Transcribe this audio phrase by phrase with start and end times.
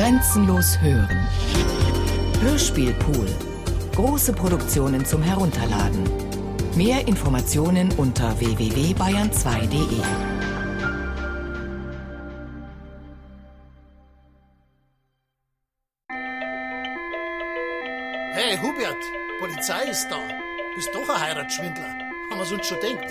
[0.00, 1.28] Grenzenlos hören.
[2.40, 3.26] Hörspielpool.
[3.94, 6.04] Große Produktionen zum Herunterladen.
[6.74, 10.00] Mehr Informationen unter www.bayern2.de.
[18.32, 18.96] Hey Hubert,
[19.38, 20.16] Polizei ist da.
[20.76, 21.84] Bist doch ein Heiratsschwindler.
[22.30, 23.04] Haben wir uns schon denkt.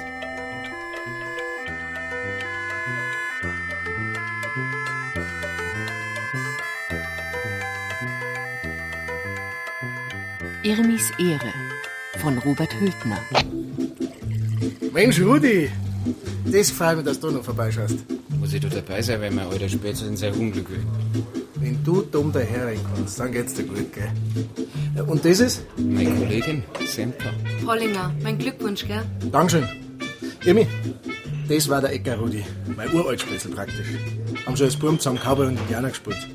[10.70, 11.52] Irmis Ehre
[12.20, 13.18] von Robert Hültner.
[14.94, 15.68] Mensch, Rudi,
[16.46, 17.98] das freut mich, dass du noch vorbeischaust.
[18.40, 20.86] Muss ich da dabei sein, weil mein alter Spätzle in sein Unglück will.
[21.56, 24.12] Wenn du dumm daher kannst, dann geht's dir gut, gell?
[25.08, 25.64] Und das ist?
[25.76, 27.34] Meine Kollegin, Semper.
[27.66, 29.04] Pollinger, mein Glückwunsch, gell?
[29.32, 29.68] Dankeschön.
[30.46, 30.68] Irmi,
[31.48, 32.46] das war der Ecker Rudi,
[32.78, 33.88] mein Uraltspätzl praktisch.
[34.46, 36.28] Haben schon als Burm zusammen Cowboy und Indianer gespielt.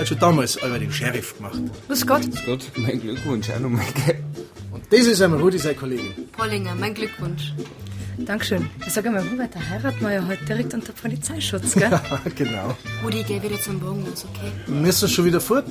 [0.00, 1.60] Er hat schon damals aber den Sheriff gemacht.
[1.86, 2.22] Grüß Gott.
[2.22, 4.24] Grüß Gott, mein Glückwunsch auch nochmal, gell?
[4.72, 6.26] Und das ist einmal Rudi, seine Kollegin.
[6.32, 7.52] Pollinger, mein Glückwunsch.
[8.16, 8.70] Dankeschön.
[8.86, 12.00] Ich sag einmal, Hubert, da heiraten wir ja heute direkt unter Polizeischutz, gell?
[12.34, 12.74] genau.
[13.04, 14.50] Rudi, geh wieder zum Bogenlos, okay?
[14.64, 15.66] Wir müssen schon wieder fort.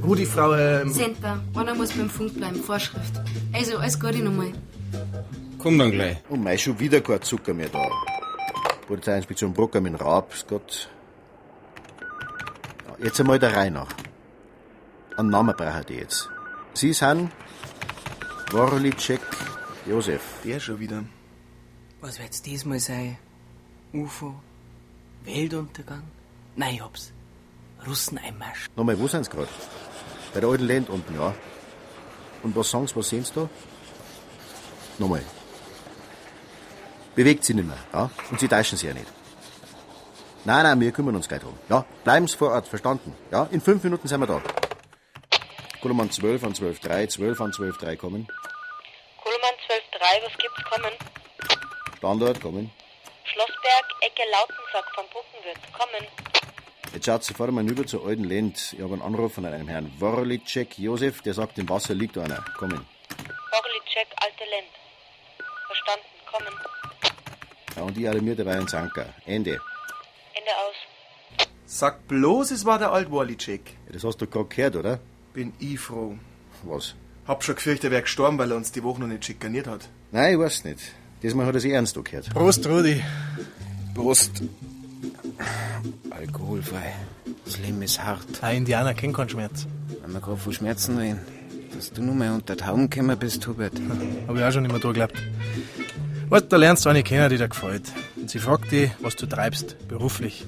[0.00, 3.20] Rudi, Frau, ähm, Senta, einer muss beim Funk bleiben, Vorschrift.
[3.52, 4.52] Also, alles Gute nochmal.
[5.58, 6.18] Komm dann gleich.
[6.28, 7.88] Und mei, schon wieder kein Zucker mehr da.
[8.86, 10.88] Polizeiinspektion Brucker mit dem Raab, ist Gott.
[12.98, 13.92] Jetzt einmal der Reihe nach.
[15.16, 16.30] Einen Namen brauche ich jetzt.
[16.74, 17.30] Sie sind
[18.50, 19.20] Worlicek
[19.86, 20.22] Josef.
[20.44, 21.04] Der schon wieder.
[22.00, 23.18] Was wird's diesmal sein?
[23.92, 24.34] UFO?
[25.24, 26.04] Weltuntergang?
[26.54, 27.12] Nein, ich hab's.
[27.86, 28.66] Russeneinmarsch.
[28.76, 29.48] Nochmal, wo sind's grad?
[30.32, 31.34] Bei der alten Land unten, ja.
[32.42, 33.48] Und was sagen Sie, was sehen Sie da?
[34.98, 35.22] Nochmal.
[37.14, 38.10] Bewegt Sie nicht mehr, ja?
[38.30, 39.15] Und Sie täuschen sich ja nicht.
[40.46, 41.58] Nein, nein, wir kümmern uns gleich drum.
[41.68, 43.12] Ja, bleiben Sie vor Ort, verstanden?
[43.32, 44.40] Ja, in fünf Minuten sind wir da.
[45.82, 48.28] Koloman 12 an 12.3, 12 an 12.3 kommen.
[49.24, 50.92] Kohlmann 12.3, was gibt's kommen?
[51.98, 52.70] Standort kommen.
[53.24, 56.06] Schlossberg, Ecke Lautensack vom Bruckenwirt, kommen.
[56.94, 58.72] Jetzt schaut sofort mal rüber zur alten Lend.
[58.72, 62.44] Ich habe einen Anruf von einem Herrn Worlicek Josef, der sagt, im Wasser liegt einer.
[62.56, 62.86] Kommen.
[63.50, 64.70] Orlicek, Alte Lend.
[65.66, 66.60] Verstanden, kommen.
[67.74, 69.06] Ja, und ich alarmiere dabei einen Sanker.
[69.24, 69.60] Ende.
[70.46, 71.48] Ende aus.
[71.66, 73.62] Sag bloß, es war der alt Wallicek.
[73.86, 75.00] Ja, das hast du gerade gehört, oder?
[75.34, 76.16] Bin ich froh.
[76.62, 76.94] Was?
[77.26, 79.88] Hab schon gefürchtet, er wäre gestorben, weil er uns die Woche noch nicht schikaniert hat.
[80.12, 80.80] Nein, ich weiß nicht.
[81.22, 82.30] Diesmal hat er sich ernst gehört.
[82.30, 83.02] Prost, Rudi.
[83.94, 84.42] Prost.
[86.10, 86.94] Alkoholfrei.
[87.44, 88.42] Das Leben ist hart.
[88.42, 89.66] Ein Indianer kennt keinen Schmerz.
[90.02, 91.20] Wenn wir gerade von Schmerzen reden.
[91.74, 93.74] Dass du nur mal unter die Augen gekommen bist, Hubert.
[94.28, 95.20] Hab ich auch schon immer da geglaubt.
[96.28, 97.92] Weißt, da lernst du eine kennen, die dir gefällt.
[98.16, 100.44] Und sie fragt dich, was du treibst, beruflich.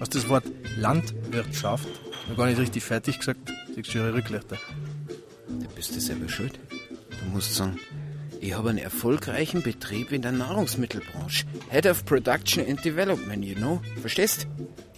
[0.00, 0.44] Hast das Wort
[0.78, 1.86] Landwirtschaft
[2.30, 3.52] noch gar nicht richtig fertig gesagt?
[3.74, 4.56] Siehst du ihre Rücklichter.
[5.48, 6.58] Da bist du selber schuld.
[6.80, 7.78] Du musst sagen,
[8.40, 11.44] ich habe einen erfolgreichen Betrieb in der Nahrungsmittelbranche.
[11.68, 13.82] Head of Production and Development, you know?
[14.00, 14.46] Verstehst?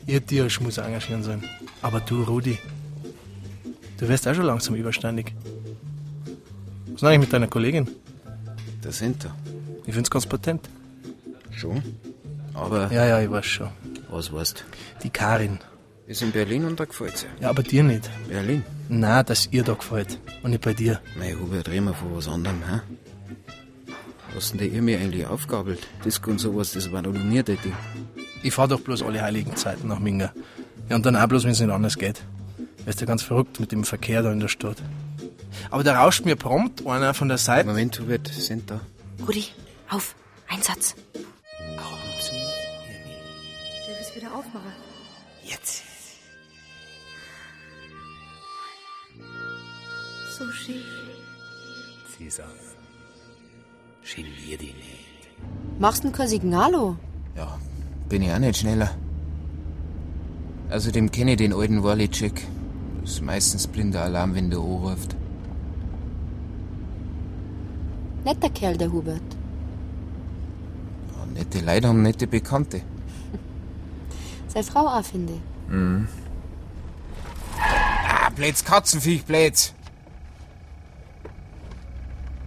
[0.06, 1.42] Dich als Schmus engagieren sollen.
[1.82, 2.58] Aber du, Rudi,
[3.98, 5.34] du wirst auch schon langsam überständig.
[6.86, 7.88] Was ist eigentlich mit deiner Kollegin?
[8.82, 9.34] Da sind er.
[9.86, 10.68] Ich find's ganz patent.
[11.50, 11.82] Schon?
[12.54, 13.68] Aber Ja, ja, ich weiß schon.
[14.10, 14.64] was weißt
[15.02, 15.58] Die Karin.
[16.06, 17.28] Ist in Berlin und da gefällt's ihr.
[17.40, 18.10] Ja, aber dir nicht.
[18.28, 18.64] Berlin?
[18.88, 20.18] Na, dass ihr da gefällt.
[20.42, 21.00] Und nicht bei dir.
[21.16, 22.80] Mei, Hubert, reden wir von was anderem, hä?
[24.34, 25.86] Was denn der ihr mir eigentlich aufgabelt?
[26.04, 27.74] Disco und sowas, das war doch nie der Ding.
[28.42, 30.32] Ich fahr doch bloß alle heiligen Zeiten nach Minga.
[30.88, 32.22] Ja, und dann auch bloß, wenn es nicht anders geht.
[32.86, 34.78] Weißt du, ganz verrückt mit dem Verkehr da in der Stadt.
[35.70, 37.68] Aber da rauscht mir prompt einer von der Seite.
[37.68, 38.80] Moment, Hubert, sind da.
[39.26, 39.46] Rudi,
[39.88, 40.14] auf.
[40.48, 40.94] Einsatz.
[41.14, 42.32] Augen zu.
[42.32, 44.72] Der will's wieder aufmachen.
[45.44, 45.82] Jetzt.
[50.38, 50.82] So schön.
[52.16, 52.46] Cäsar.
[54.02, 55.28] Genier dich nicht.
[55.78, 56.96] Machst du kein Signalo?
[57.36, 57.58] Ja,
[58.08, 58.90] bin ich auch nicht schneller.
[60.70, 62.46] Außerdem kenne ich den alten Wallicek.
[63.02, 65.16] Das ist meistens blinder Alarm, wenn der anruft.
[68.24, 69.22] Netter Kerl, der Hubert.
[71.16, 72.82] Ja, nette Leute haben nette Bekannte.
[74.48, 75.40] Seine Frau auch, finde ich.
[77.58, 79.72] Ah, Blätz, Katzenviech, Blätz.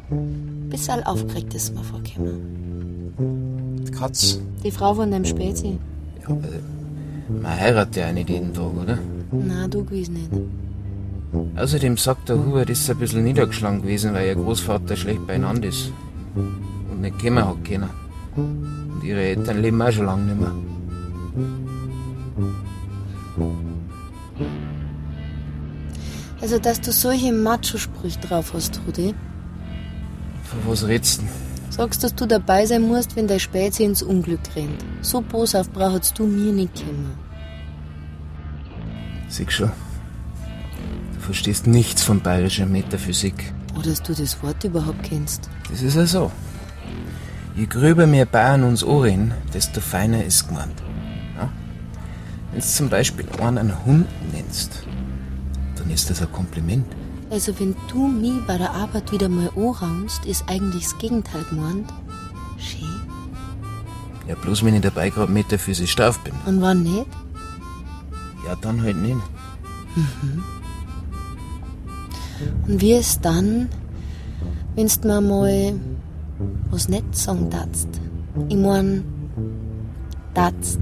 [0.10, 3.84] Bisschen aufgeregt ist mir vorgekommen.
[3.88, 4.40] Die Katz.
[4.64, 5.80] Die Frau von dem Spezi.
[7.30, 9.00] Man heiratet ja nicht jeden Tag, oder?
[9.32, 10.30] Na, du gewiss nicht.
[11.56, 15.92] Außerdem sagt der Hubert, ist ein bisschen niedergeschlagen gewesen, weil ihr Großvater schlecht beieinander ist.
[16.36, 17.90] Und nicht kommen hat können.
[18.36, 20.52] Und ihre Eltern leben auch schon lange nicht mehr.
[26.42, 29.16] Also, dass du solche Macho-Sprüche drauf hast, Rudi.
[30.44, 31.26] Von was redst du?
[31.70, 34.84] Sagst, dass du dabei sein musst, wenn der Spätze ins Unglück rennt.
[35.02, 37.14] So boshaft brauchst du mir nicht kommen.
[39.30, 39.72] Sieh schon.
[41.24, 43.54] Du verstehst nichts von bayerischer Metaphysik.
[43.76, 45.50] Oder dass du das Wort überhaupt kennst.
[45.70, 46.30] Das ist ja so.
[47.56, 50.84] Je gröber wir Bayern uns anreden, desto feiner ist gemeint.
[51.38, 51.50] Ja?
[52.52, 54.84] Wenn du zum Beispiel einen einen Hund nennst,
[55.78, 56.86] dann ist das ein Kompliment.
[57.30, 61.90] Also, wenn du mich bei der Arbeit wieder mal anraunst, ist eigentlich das Gegenteil gemeint.
[62.58, 63.00] Schön.
[64.28, 66.34] Ja, bloß wenn ich dabei gerade metaphysisch drauf bin.
[66.46, 67.08] Und wann nicht?
[68.46, 69.22] Ja, dann halt nicht.
[72.68, 73.70] Und wie ist dann,
[74.76, 75.74] wenn's mir mal
[76.72, 77.88] was nicht sagen darfst?
[78.50, 79.04] Ich mein,
[80.34, 80.80] darfst.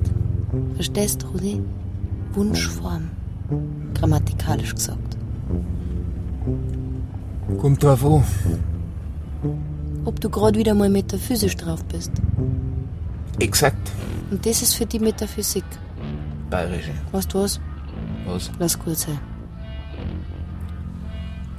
[0.75, 1.61] Verstehst du, Rudi?
[2.33, 3.09] Wunschform.
[3.93, 5.17] Grammatikalisch gesagt.
[7.59, 8.23] Kommt drauf an.
[10.05, 12.11] Ob du gerade wieder mal metaphysisch drauf bist.
[13.39, 13.91] Exakt.
[14.31, 15.65] Und das ist für die Metaphysik.
[16.49, 16.91] Bayerische.
[17.11, 17.59] Weißt du was?
[18.25, 18.51] Was?
[18.59, 19.19] Lass gut sein.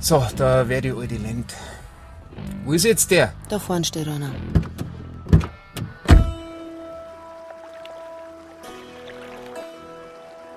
[0.05, 1.55] So, da wär die alte Lend.
[2.65, 3.33] Wo ist jetzt der?
[3.49, 4.33] Da vorne steht einer.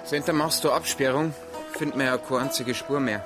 [0.04, 1.32] Center, machst du Absperrung?
[1.78, 3.24] Find mir ja keine einzige Spur mehr.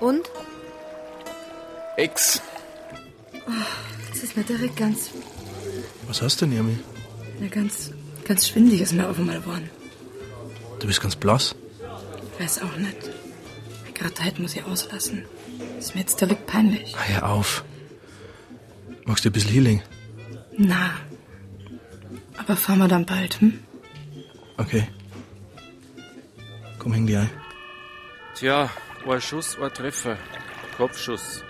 [0.00, 0.30] Und?
[1.96, 2.42] Ex.
[4.20, 5.10] Das ist mir direkt ganz,
[6.08, 6.76] Was hast du denn, Irmi?
[7.38, 7.92] na, ganz,
[8.24, 9.70] ganz schwindig ist mir auf einmal geworden.
[10.80, 11.54] Du bist ganz blass.
[12.36, 12.96] Weiß auch nicht.
[13.94, 15.24] Gerade heute muss ich auslassen.
[15.78, 16.96] Ist mir jetzt direkt peinlich.
[16.96, 17.64] Ah, Hör auf.
[19.04, 19.82] Magst du ein bisschen Healing?
[20.56, 20.90] Na.
[22.38, 23.60] Aber fahren wir dann bald, hm?
[24.56, 24.88] Okay.
[26.80, 27.30] Komm, häng die ein.
[28.34, 28.68] Tja,
[29.08, 30.18] ein Schuss, ein Treffer.
[30.76, 31.44] Kopfschuss.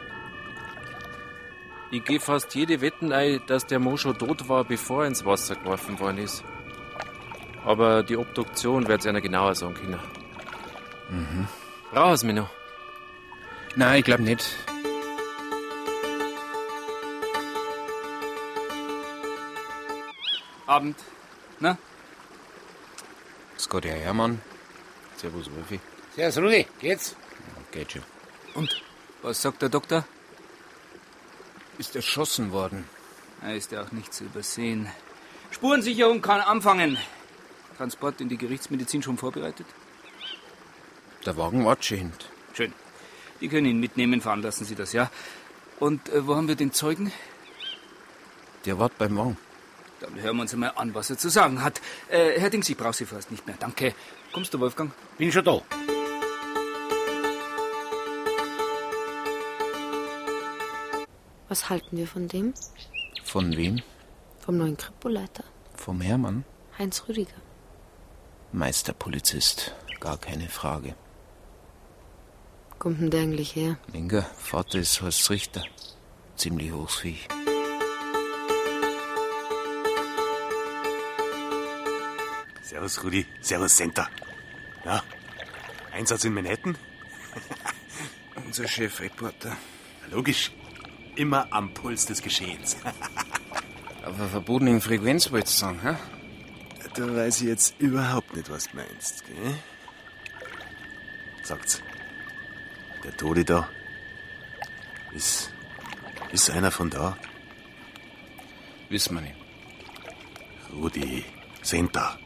[1.91, 5.25] Ich geh fast jede Wetten ein, dass der Mo schon tot war, bevor er ins
[5.25, 6.45] Wasser geworfen worden ist.
[7.65, 9.99] Aber die Obduktion wird's einer genauer sagen können.
[11.09, 11.49] Mhm.
[11.91, 12.51] Brauchst mich noch?
[13.75, 14.45] Nein, ich glaub nicht.
[20.67, 20.97] Abend.
[21.61, 21.79] Na?
[23.71, 24.41] Geht ja Hermann.
[25.17, 25.81] Servus, Wolfi.
[26.15, 26.67] Servus, Rudi.
[26.81, 27.17] Geht's?
[27.71, 28.03] Geht schon.
[28.55, 28.83] Und?
[29.23, 30.05] Was sagt der Doktor?
[31.79, 32.85] Ist erschossen worden.
[33.41, 34.89] Er ist ja auch nicht zu übersehen.
[35.51, 36.99] Spurensicherung kann anfangen.
[37.77, 39.67] Transport in die Gerichtsmedizin schon vorbereitet?
[41.25, 42.31] Der Wagen wartet.
[42.53, 42.73] Schön.
[43.41, 45.11] Die können ihn mitnehmen, veranlassen Sie das, ja?
[45.79, 47.13] Und äh, wo haben wir den Zeugen?
[48.65, 49.37] Der wartet beim Wagen.
[50.01, 51.81] Dann hören wir uns mal an, was er zu sagen hat.
[52.09, 53.57] Äh, Herr Dings, ich brauche Sie fast nicht mehr.
[53.59, 53.95] Danke.
[54.33, 54.93] Kommst du, Wolfgang?
[55.17, 55.63] Bin schon da.
[61.49, 62.53] Was halten wir von dem?
[63.25, 63.83] Von wem?
[64.39, 65.45] Vom neuen Kripoleiter?
[65.75, 66.45] Vom Hermann?
[66.79, 67.41] Heinz Rüdiger.
[68.53, 69.75] Meisterpolizist.
[70.01, 70.95] Gar keine Frage.
[72.79, 73.79] Kommt denn der eigentlich her?
[73.93, 75.65] Inga, Vater ist Horst Richter.
[76.37, 77.19] Ziemlich Vieh.
[82.63, 83.27] Servus, Rudi.
[83.41, 84.09] Servus, Center.
[84.85, 85.03] Ja,
[85.93, 86.79] Einsatz in Manhattan?
[88.47, 89.57] Unser Chefreporter.
[90.11, 90.53] Logisch.
[91.19, 92.77] Immer am Puls des Geschehens.
[94.05, 95.97] Auf einer verbotenen Frequenz wolltest du sagen, hä?
[96.95, 99.55] Da weiß ich jetzt überhaupt nicht, was du meinst, gell?
[101.43, 101.83] Sagt's.
[103.03, 103.69] Der Tode da.
[105.13, 105.51] Ist.
[106.31, 107.17] Ist einer von da?
[108.89, 109.35] Wissen wir nicht.
[110.73, 111.25] Rudi.
[111.63, 112.17] Center.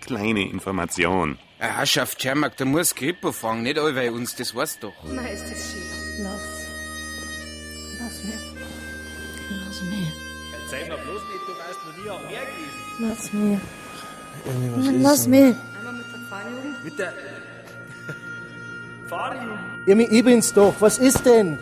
[0.00, 1.38] Kleine Information.
[1.58, 4.94] Herrschaft Schermack, da muss Kripo fangen, nicht allweil uns, das weißt du doch.
[5.04, 6.24] Na, ist das schön.
[6.24, 6.55] Lass
[9.76, 10.06] Lass mir.
[10.62, 12.80] Erzähl mir bloß nicht, du weißt noch nie am Meer gewesen.
[12.98, 13.60] Lass mir.
[14.46, 15.30] Irmi, was Mann, ist lass denn?
[15.30, 15.56] mir.
[15.78, 16.84] Einmal mit der Fahrjugend?
[16.84, 17.12] Mit der
[19.08, 19.58] Fahrjugend?
[19.86, 20.74] Irmi, ich bin's doch.
[20.80, 21.58] Was ist denn?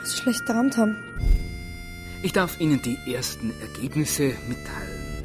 [0.00, 0.96] Muss ich schlecht geträumt haben.
[2.22, 5.24] Ich darf Ihnen die ersten Ergebnisse mitteilen.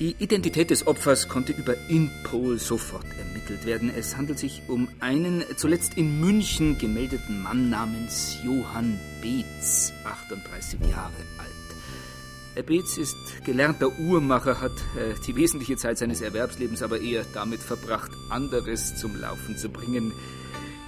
[0.00, 3.31] Die Identität des Opfers konnte über Interpol sofort ermittelt
[3.64, 3.90] werden.
[3.94, 11.12] Es handelt sich um einen zuletzt in München gemeldeten Mann namens Johann Beetz, 38 Jahre
[11.38, 12.66] alt.
[12.66, 18.10] Beetz ist gelernter Uhrmacher, hat äh, die wesentliche Zeit seines Erwerbslebens aber eher damit verbracht,
[18.30, 20.12] anderes zum Laufen zu bringen.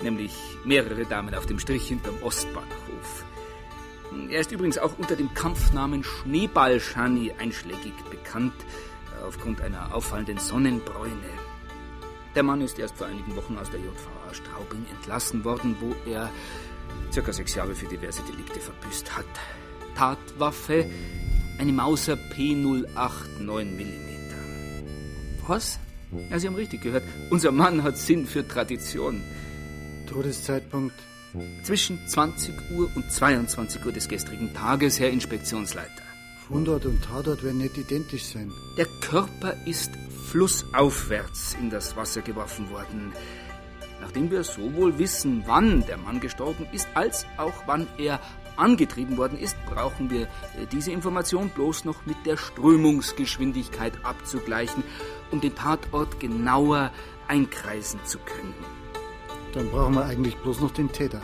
[0.03, 0.33] nämlich
[0.65, 3.25] mehrere Damen auf dem Strich hinterm Ostbahnhof.
[4.31, 8.55] Er ist übrigens auch unter dem Kampfnamen Schneeball-Schani einschlägig bekannt,
[9.27, 11.44] aufgrund einer auffallenden Sonnenbräune.
[12.35, 16.31] Der Mann ist erst vor einigen Wochen aus der JVA Straubing entlassen worden, wo er
[17.13, 19.25] circa sechs Jahre für diverse Delikte verbüßt hat.
[19.95, 20.87] Tatwaffe,
[21.59, 24.05] eine Mauser P08 9 mm.
[25.47, 25.79] Was?
[26.31, 27.05] Ja, Sie haben richtig gehört.
[27.31, 29.23] Unser Mann hat Sinn für Tradition.
[30.07, 30.95] Todeszeitpunkt?
[31.65, 36.04] Zwischen 20 Uhr und 22 Uhr des gestrigen Tages, Herr Inspektionsleiter.
[36.49, 38.53] Fundort und Tatort werden nicht identisch sein.
[38.77, 39.91] Der Körper ist
[40.31, 43.13] flussaufwärts in das Wasser geworfen worden.
[44.01, 48.21] Nachdem wir sowohl wissen, wann der Mann gestorben ist, als auch wann er
[48.57, 54.85] angetrieben worden ist, brauchen wir äh, diese Information bloß noch mit der Strömungsgeschwindigkeit abzugleichen,
[55.31, 56.91] um den Tatort genauer
[57.27, 58.55] einkreisen zu können.
[59.55, 61.23] Dann brauchen wir eigentlich bloß noch den Täter.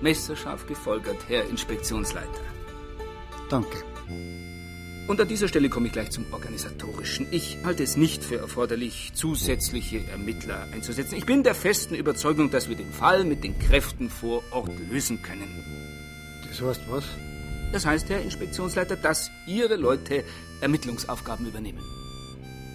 [0.00, 2.40] Messerscharf gefolgert, Herr Inspektionsleiter.
[3.50, 3.84] Danke.
[5.06, 7.26] Und an dieser Stelle komme ich gleich zum Organisatorischen.
[7.30, 11.16] Ich halte es nicht für erforderlich, zusätzliche Ermittler einzusetzen.
[11.16, 15.20] Ich bin der festen Überzeugung, dass wir den Fall mit den Kräften vor Ort lösen
[15.20, 15.62] können.
[16.48, 17.04] Das heißt was?
[17.72, 20.24] Das heißt, Herr Inspektionsleiter, dass Ihre Leute
[20.62, 21.82] Ermittlungsaufgaben übernehmen.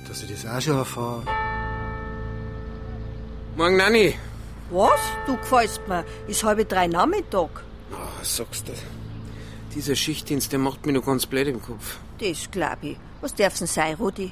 [0.08, 1.24] Dass ich das auch schon erfahre.
[3.56, 4.14] Morgen, Nanni.
[4.70, 5.00] Was?
[5.26, 6.06] Du gefällst mir.
[6.28, 7.50] Ist halbe drei Nachmittag.
[7.92, 8.74] Oh, sagst du.
[9.76, 12.00] Dieser Schichtdienst, der macht mich noch ganz blöd im Kopf.
[12.20, 12.98] Das glaub ich.
[13.22, 14.32] Was darf's denn sein, Rudi?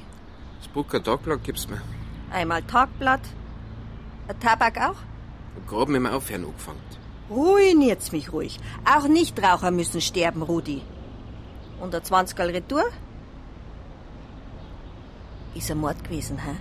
[0.58, 1.80] Das Brucker Tagblatt gibt's mir.
[2.30, 3.20] Einmal Tagblatt.
[4.26, 4.96] Ein Tabak auch?
[5.66, 6.80] Grad mit dem Aufhören angefangen.
[7.30, 8.58] Ruiniert's mich ruhig.
[8.84, 10.82] Auch Nichtraucher müssen sterben, Rudi.
[11.80, 12.84] Und ein 20 Retour?
[15.54, 16.56] Ist ein Mord gewesen, hä?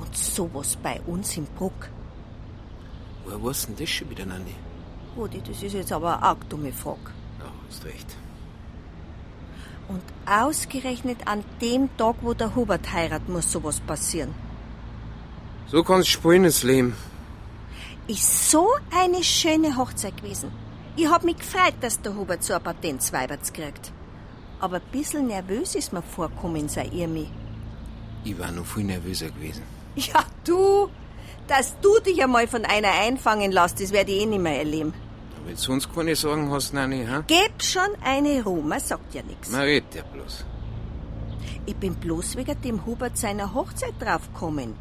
[0.00, 1.88] Und sowas bei uns im Bruck.
[3.24, 4.54] Woher weißt denn das schon wieder, Nanni?
[5.16, 7.10] Rudi, das ist jetzt aber eine arg dumme Frage.
[7.44, 8.16] Ja, hast recht.
[9.88, 14.34] Und ausgerechnet an dem Tag, wo der Hubert heiratet, muss sowas passieren.
[15.66, 16.94] So kann's spielen, das Leben.
[18.06, 20.50] Ist so eine schöne Hochzeit gewesen.
[20.96, 23.92] Ich hab mich gefreut, dass der Hubert so ein Patentsweiberts kriegt.
[24.60, 27.28] Aber ein bisschen nervös ist mir vorkommen, sei ihr mich.
[28.24, 29.62] Ich war noch viel nervöser gewesen.
[29.96, 30.88] Ja, du!
[31.46, 34.94] Dass du dich einmal von einer einfangen lässt, das werde ich eh nicht mehr erleben.
[35.44, 37.22] Wenn du sonst keine Sorgen hast, Nanni, ha?
[37.26, 39.50] Gib schon eine Ruhe, man sagt ja nichts.
[39.50, 40.44] Man redet ja bloß.
[41.66, 44.74] Ich bin bloß wegen dem Hubert seiner Hochzeit draufgekommen.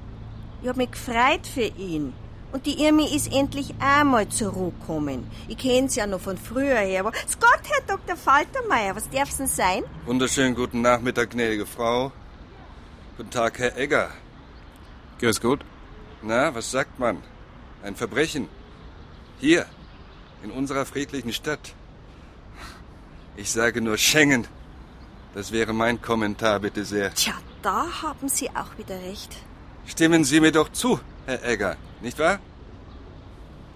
[0.61, 2.13] Ich hab mich gefreut für ihn.
[2.53, 5.27] Und die Irmi ist endlich einmal zur Ruhe gekommen.
[5.47, 7.01] Ich kenn's ja noch von früher her.
[7.01, 8.15] Aber Gott, Herr Dr.
[8.15, 9.83] Faltermeier, was darf's denn sein?
[10.05, 12.11] Wunderschönen guten Nachmittag, gnädige Frau.
[13.17, 14.11] Guten Tag, Herr Egger.
[15.19, 15.61] Grüß gut.
[16.21, 17.17] Na, was sagt man?
[17.81, 18.47] Ein Verbrechen.
[19.39, 19.65] Hier,
[20.43, 21.73] in unserer friedlichen Stadt.
[23.35, 24.47] Ich sage nur Schengen.
[25.33, 27.13] Das wäre mein Kommentar, bitte sehr.
[27.13, 27.33] Tja,
[27.63, 29.35] da haben Sie auch wieder recht.
[29.87, 32.39] Stimmen Sie mir doch zu, Herr Egger, nicht wahr?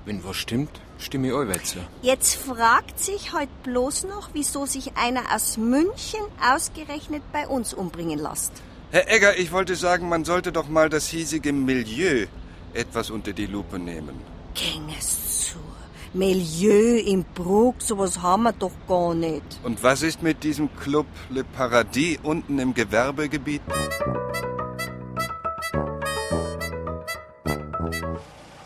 [0.06, 1.80] Wenn was stimmt, stimme ich allweil zu.
[2.02, 8.20] Jetzt fragt sich heute bloß noch, wieso sich einer aus München ausgerechnet bei uns umbringen
[8.20, 8.54] lässt.
[8.92, 12.28] Herr Egger, ich wollte sagen, man sollte doch mal das hiesige Milieu
[12.74, 14.22] etwas unter die Lupe nehmen.
[14.54, 15.67] Ging es zu.
[16.14, 19.44] Milieu im Bruck, sowas haben wir doch gar nicht.
[19.64, 23.62] Und was ist mit diesem Club Le Paradis unten im Gewerbegebiet?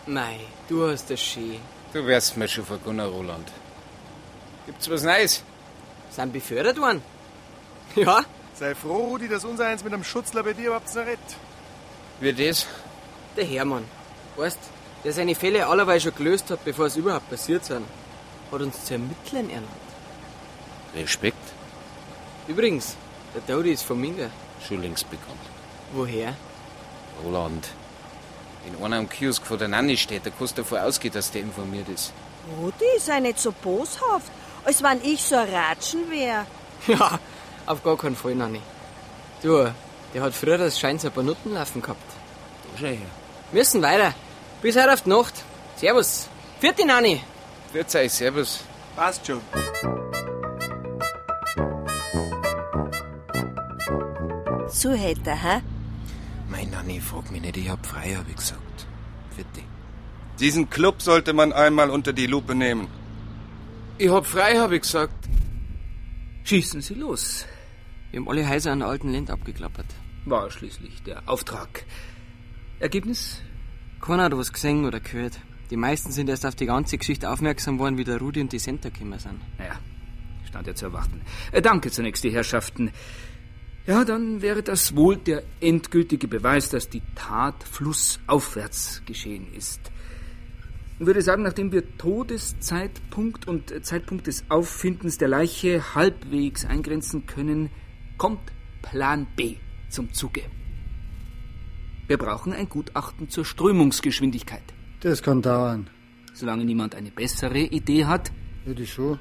[0.07, 1.59] Mei, du hast das schön.
[1.93, 3.51] Du wärst mir schon vergunner, Roland.
[4.65, 5.43] Gibt's was Neues?
[6.09, 7.01] Sind befördert worden?
[7.95, 8.23] Ja.
[8.53, 11.19] Sei froh, Rudi, dass unser eins mit einem Schutzler bei dir überhaupt noch redet.
[12.21, 12.67] Wie das?
[13.35, 13.83] Der Hermann.
[14.37, 14.59] Weißt,
[15.03, 17.85] der seine Fälle allerweil schon gelöst hat, bevor es überhaupt passiert sind,
[18.51, 19.89] hat uns zu Ermittlern ernannt.
[20.95, 21.37] Respekt.
[22.47, 22.95] Übrigens,
[23.33, 24.29] der Dodi ist von Minga.
[24.67, 25.39] Schon längst bekannt.
[25.93, 26.35] Woher?
[27.23, 27.69] Roland.
[28.63, 31.41] Wenn einer am Kiosk vor der Nanny steht, da kannst du davon ausgehen, dass der
[31.41, 32.13] informiert ist.
[32.59, 34.31] Rudi, sei nicht so boshaft,
[34.63, 36.45] als wenn ich so ein Ratschen wär.
[36.87, 37.19] Ja,
[37.67, 38.59] auf gar keinen Fall, Nanni.
[39.43, 39.71] Du,
[40.13, 42.01] der hat früher das Scheins ein paar Nutten laufen gehabt.
[42.63, 42.97] Da schau her.
[43.51, 44.15] Müssen weiter.
[44.61, 45.43] Bis heute auf die Nacht.
[45.75, 46.29] Servus.
[46.59, 47.19] Vierte Nanni.
[47.73, 48.63] Grüß euch, servus.
[48.95, 49.41] Passt schon.
[54.69, 55.61] So hätte er, hä?
[56.49, 58.87] Mein Nanni, frag mich nicht, ich hab frei, hab ich gesagt.
[59.35, 59.61] Vierte.
[60.39, 62.87] Diesen Club sollte man einmal unter die Lupe nehmen.
[63.97, 65.27] Ich hab frei, hab ich gesagt.
[66.43, 67.45] Schießen Sie los.
[68.11, 69.87] Wir haben alle Häuser an der alten Land abgeklappert.
[70.25, 71.85] War schließlich der Auftrag.
[72.79, 73.41] Ergebnis?
[74.01, 75.39] Keiner hat was gesehen oder gehört.
[75.69, 78.57] Die meisten sind erst auf die ganze Geschichte aufmerksam worden, wie der Rudi und die
[78.57, 79.39] Center gekommen sind.
[79.57, 79.79] Naja,
[80.47, 81.21] stand ja zu erwarten.
[81.51, 82.91] Äh, danke zunächst, die Herrschaften.
[83.85, 89.79] Ja, dann wäre das wohl der endgültige Beweis, dass die Tat flussaufwärts geschehen ist.
[90.99, 97.71] Ich würde sagen, nachdem wir Todeszeitpunkt und Zeitpunkt des Auffindens der Leiche halbwegs eingrenzen können,
[98.17, 98.51] kommt
[98.83, 99.55] Plan B
[99.89, 100.43] zum Zuge.
[102.11, 104.65] Wir brauchen ein Gutachten zur Strömungsgeschwindigkeit.
[104.99, 105.89] Das kann dauern.
[106.33, 108.33] Solange niemand eine bessere Idee hat.
[108.65, 109.17] Würde ich schon.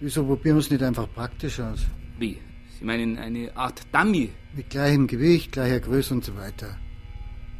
[0.00, 1.86] Wieso probieren wir es nicht einfach praktisch aus?
[2.18, 2.40] Wie?
[2.76, 4.30] Sie meinen eine Art Dummy?
[4.56, 6.76] Mit gleichem Gewicht, gleicher Größe und so weiter.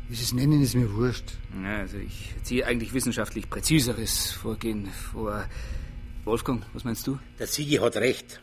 [0.09, 1.35] Wie Sie es nennen, ist mir wurscht.
[1.63, 5.45] Ja, also ich ziehe eigentlich wissenschaftlich präziseres Vorgehen vor.
[6.25, 7.21] Wolfgang, was meinst du?
[7.39, 8.41] Der Sigi hat recht.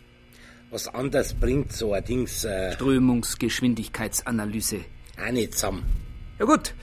[0.69, 2.45] Was anderes bringt so ein Dings.
[2.45, 4.85] Äh, Strömungsgeschwindigkeitsanalyse.
[5.21, 5.85] Auch nicht zusammen.
[6.39, 6.73] Ja gut,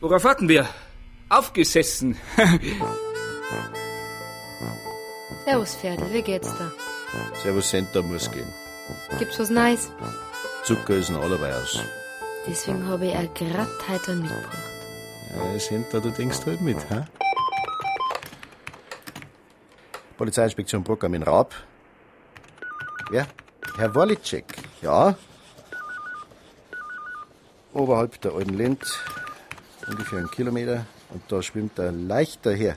[0.00, 0.68] worauf warten wir?
[1.28, 2.16] Aufgesessen.
[5.44, 6.70] Servus, Pferde, wie geht's da?
[7.42, 8.52] Servus Center muss gehen.
[9.18, 9.90] Gibt's was Neues?
[10.64, 11.80] Zucker ist noch allerweil aus.
[12.46, 14.58] Deswegen habe ich auch grad heute einen mitgebracht.
[15.34, 17.04] Ja, Center, du denkst halt mit, hä?
[20.16, 21.54] Polizeiinspektion Bruckheim in Raab.
[23.10, 23.26] Wer?
[23.76, 24.44] Herr Wolitschek,
[24.82, 25.16] ja.
[27.72, 29.02] Oberhalb der alten Lind,
[29.88, 32.76] ungefähr einen Kilometer, und da schwimmt ein leichter her.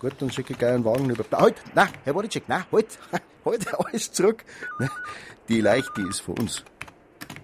[0.00, 1.24] Gut, dann schicke ich einen Wagen über.
[1.30, 1.56] Na, halt!
[1.74, 2.98] Na, Herr Wolitschek, na, halt!
[3.44, 4.44] Halt, alles zurück!
[4.78, 4.88] Na,
[5.48, 6.64] Die Leiche, die ist von uns.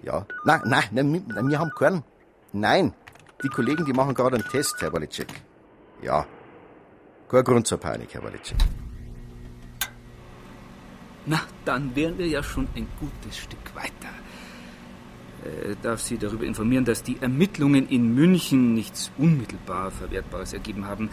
[0.03, 0.25] Ja.
[0.43, 2.03] Nein, nein, nein, wir- haben keinen.
[2.53, 2.93] Nein,
[3.43, 5.27] die Kollegen, die machen gerade einen Test, Herr Wolitschek.
[6.03, 6.27] Ja.
[7.29, 8.57] Kein Grund zur Panik, Herr Wolitschek.
[11.25, 14.09] Na, dann wären wir ja schon ein gutes Stück weiter.
[15.45, 21.09] Äh, darf Sie darüber informieren, dass die Ermittlungen in München nichts unmittelbar Verwertbares ergeben haben.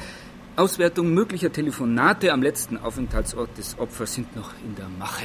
[0.56, 5.24] Auswertung möglicher Telefonate am letzten Aufenthaltsort des Opfers sind noch in der Mache.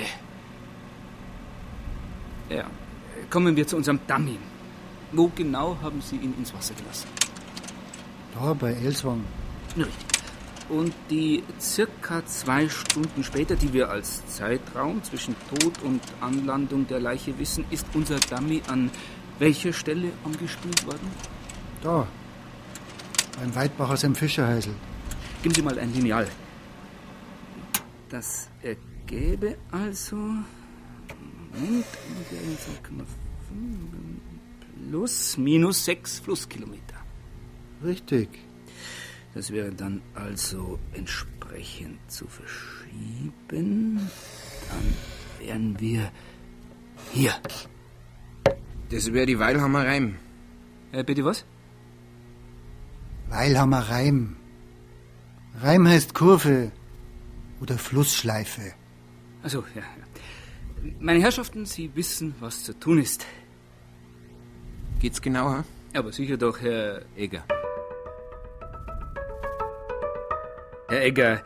[2.49, 2.65] Ja,
[3.29, 4.37] kommen wir zu unserem Dummy.
[5.11, 7.07] Wo genau haben Sie ihn ins Wasser gelassen?
[8.33, 9.23] Da, bei Elswang.
[9.75, 10.06] Richtig.
[10.69, 16.99] Und die circa zwei Stunden später, die wir als Zeitraum zwischen Tod und Anlandung der
[16.99, 18.91] Leiche wissen, ist unser Dummy an
[19.39, 21.09] welcher Stelle angespült worden?
[21.81, 22.07] Da.
[23.39, 24.73] Beim Weidbacher seinem Fischerhäusl.
[25.41, 26.27] Geben Sie mal ein Lineal.
[28.09, 30.15] Das ergäbe also.
[30.15, 33.05] Moment, ungefähr 2,5
[34.89, 36.95] plus minus 6 Flusskilometer.
[37.83, 38.46] Richtig.
[39.37, 44.09] Das wäre dann also entsprechend zu verschieben.
[44.67, 44.87] Dann
[45.37, 46.11] wären wir
[47.13, 47.35] hier.
[48.89, 50.15] Das wäre die Weilhammer Reim.
[50.91, 51.45] Äh, bitte was?
[53.29, 54.37] Weilhammer Reim.
[55.61, 56.71] Reim heißt Kurve
[57.61, 58.73] oder Flussschleife.
[59.43, 59.83] Also, ja.
[60.99, 63.27] Meine Herrschaften, Sie wissen, was zu tun ist.
[64.99, 65.63] Geht's genauer?
[65.93, 67.43] Aber sicher doch, Herr Egger.
[70.89, 71.41] Herr Egger,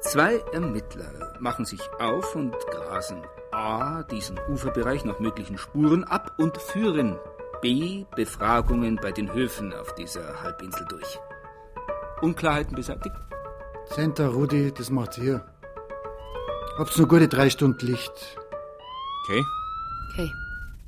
[0.00, 3.22] zwei Ermittler machen sich auf und grasen
[3.52, 4.02] A.
[4.04, 7.18] diesen Uferbereich nach möglichen Spuren ab und führen
[7.60, 8.06] B.
[8.16, 11.18] Befragungen bei den Höfen auf dieser Halbinsel durch.
[12.22, 13.14] Unklarheiten beseitigt?
[13.90, 15.44] Center, Rudi, das macht's ihr.
[16.78, 18.38] Habt's nur gute drei Stunden Licht.
[19.24, 19.44] Okay.
[20.12, 20.32] Okay.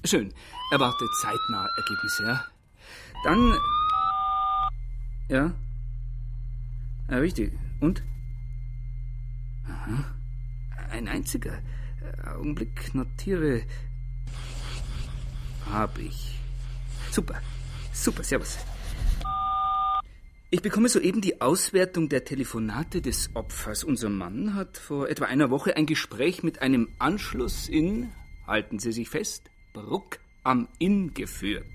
[0.06, 0.32] Schön.
[0.72, 2.44] Erwarte zeitnah Ergebnisse, ja?
[3.24, 3.58] Dann.
[5.28, 5.52] Ja?
[7.10, 7.52] Ja, richtig.
[7.81, 8.03] Und?
[9.66, 10.05] Aha.
[10.90, 11.59] Ein einziger.
[12.25, 13.62] Augenblick, notiere.
[15.71, 16.38] Hab ich.
[17.11, 17.40] Super.
[17.93, 18.59] Super, servus.
[20.53, 23.85] Ich bekomme soeben die Auswertung der Telefonate des Opfers.
[23.85, 28.11] Unser Mann hat vor etwa einer Woche ein Gespräch mit einem Anschluss in,
[28.47, 31.66] halten Sie sich fest, Bruck am Inn geführt.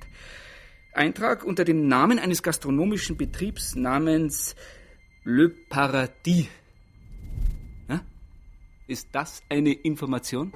[0.94, 4.56] Eintrag unter dem Namen eines gastronomischen Betriebs namens
[5.28, 6.46] Le Paradis.
[7.90, 8.00] Ja?
[8.86, 10.54] Ist das eine Information?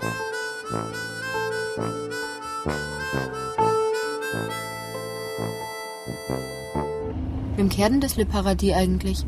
[7.55, 9.25] Wem kehrt denn das Le Paradis eigentlich?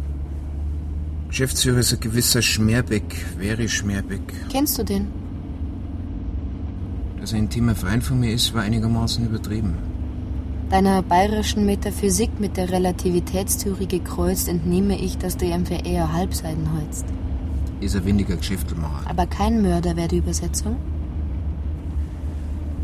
[1.30, 4.21] Geschäftsführer ist ein gewisser Schmerbeck, Veri Schmerbeck.
[4.51, 5.08] Kennst du den?
[7.19, 9.90] Dass er ein intimer Freund von mir ist, war einigermaßen übertrieben.
[10.72, 17.04] Deiner bayerischen Metaphysik mit der Relativitätstheorie gekreuzt, entnehme ich, dass du für eher Halbseiten holst.
[17.82, 19.10] Ist ein windiger Geschäftelmacher.
[19.10, 20.78] Aber kein Mörder wäre die Übersetzung.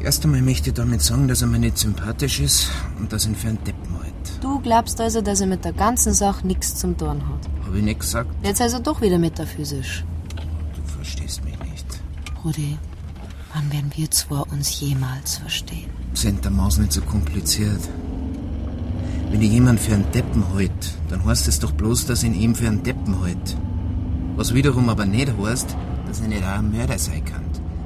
[0.03, 2.69] Erst einmal möchte ich damit sagen, dass er mir nicht sympathisch ist
[2.99, 4.43] und dass ihn für einen Deppen hält.
[4.43, 7.65] Du glaubst also, dass er mit der ganzen Sache nichts zum tun hat.
[7.65, 8.29] Hab ich nicht gesagt?
[8.43, 10.03] Jetzt also doch wieder metaphysisch.
[10.75, 11.85] Du verstehst mich nicht.
[12.43, 12.77] Rudi,
[13.53, 15.96] wann werden wir zwei uns jemals verstehen?
[16.17, 17.79] Sind der Maus nicht so kompliziert.
[19.29, 20.71] Wenn ich jemand für einen Deppen halt,
[21.09, 23.55] dann heißt es doch bloß, dass ich ihn für einen Deppen halt.
[24.35, 25.77] Was wiederum aber nicht heißt,
[26.07, 27.43] dass er nicht auch ein Mörder sein kann.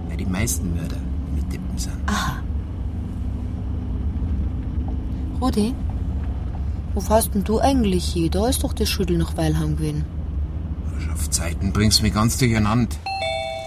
[0.08, 0.96] Weil die meisten Mörder
[1.36, 1.98] mit Deppen sind.
[2.06, 2.42] Aha.
[5.42, 5.76] Rudi,
[6.94, 8.32] wo fährst denn du eigentlich hin?
[8.32, 10.06] Da ist doch das Schüttel nach Weilheim gewesen.
[11.14, 12.96] Auf Zeiten bringst mich ganz durcheinander.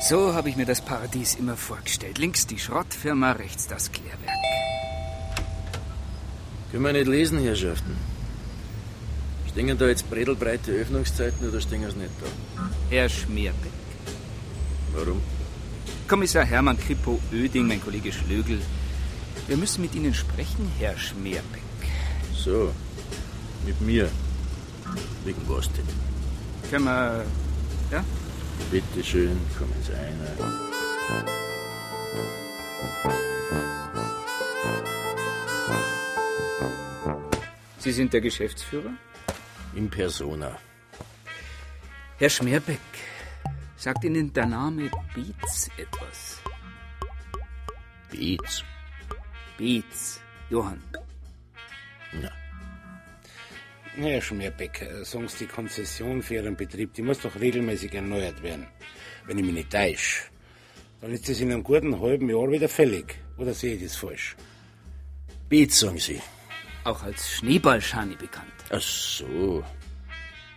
[0.08, 2.16] So habe ich mir das Paradies immer vorgestellt.
[2.16, 4.33] Links die Schrottfirma, rechts das Klärwerk.
[6.74, 7.96] Können wir nicht lesen, Herrschaften?
[9.48, 12.26] Stehen da jetzt bredelbreite Öffnungszeiten oder stehen sie nicht da?
[12.90, 13.70] Herr Schmerbeck.
[14.92, 15.20] Warum?
[16.08, 18.58] Kommissar Hermann Kripo Oeding, mein Kollege Schlögel.
[19.46, 21.62] Wir müssen mit Ihnen sprechen, Herr Schmerbeck.
[22.36, 22.72] So,
[23.64, 24.08] mit mir.
[25.24, 25.86] Wegen was denn?
[26.70, 27.24] Können wir.
[27.92, 28.04] Ja?
[28.72, 30.18] Bitte schön, kommen Sie rein.
[37.78, 38.94] Sie sind der Geschäftsführer?
[39.74, 40.58] In persona.
[42.18, 42.78] Herr Schmerbeck,
[43.76, 46.40] sagt Ihnen der Name Beetz etwas?
[48.10, 48.62] Beetz?
[49.58, 50.82] Beetz, Johann.
[52.12, 52.30] Na.
[53.96, 58.42] Herr Schmerbeck, äh, sagen Sie, die Konzession für Ihren Betrieb, die muss doch regelmäßig erneuert
[58.42, 58.66] werden.
[59.26, 60.22] Wenn ich mich nicht täusche.
[61.00, 63.16] Dann ist das in einem guten halben Jahr wieder fällig.
[63.36, 64.36] Oder sehe ich das falsch?
[65.50, 66.20] Beetz, sagen Sie.
[66.84, 68.52] Auch als Schneeballschani bekannt.
[68.70, 69.64] Ach so.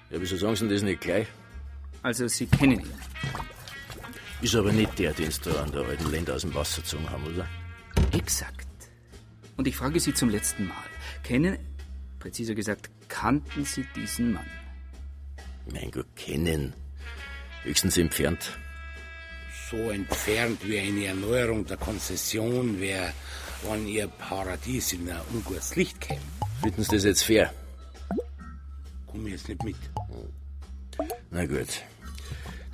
[0.10, 1.28] Ja, wieso sagen Sie das nicht gleich?
[2.04, 2.94] Also, Sie kennen ihn.
[4.42, 7.10] Ist aber nicht der, den Sie da an der alten Länder aus dem Wasser gezogen
[7.10, 7.48] haben, oder?
[8.12, 8.68] Exakt.
[9.56, 10.76] Und ich frage Sie zum letzten Mal.
[11.24, 11.58] Kennen,
[12.20, 14.46] präziser gesagt, kannten Sie diesen Mann?
[15.72, 16.74] Mein Gott, kennen.
[17.64, 18.58] Höchstens entfernt.
[19.70, 23.12] So entfernt wie eine Erneuerung der Konzession wäre,
[23.64, 26.22] wenn Ihr Paradies in ein ungutes Licht käme.
[26.62, 27.52] Finden Sie das jetzt fair?
[29.06, 29.76] Komm jetzt nicht mit.
[31.32, 31.84] Na gut.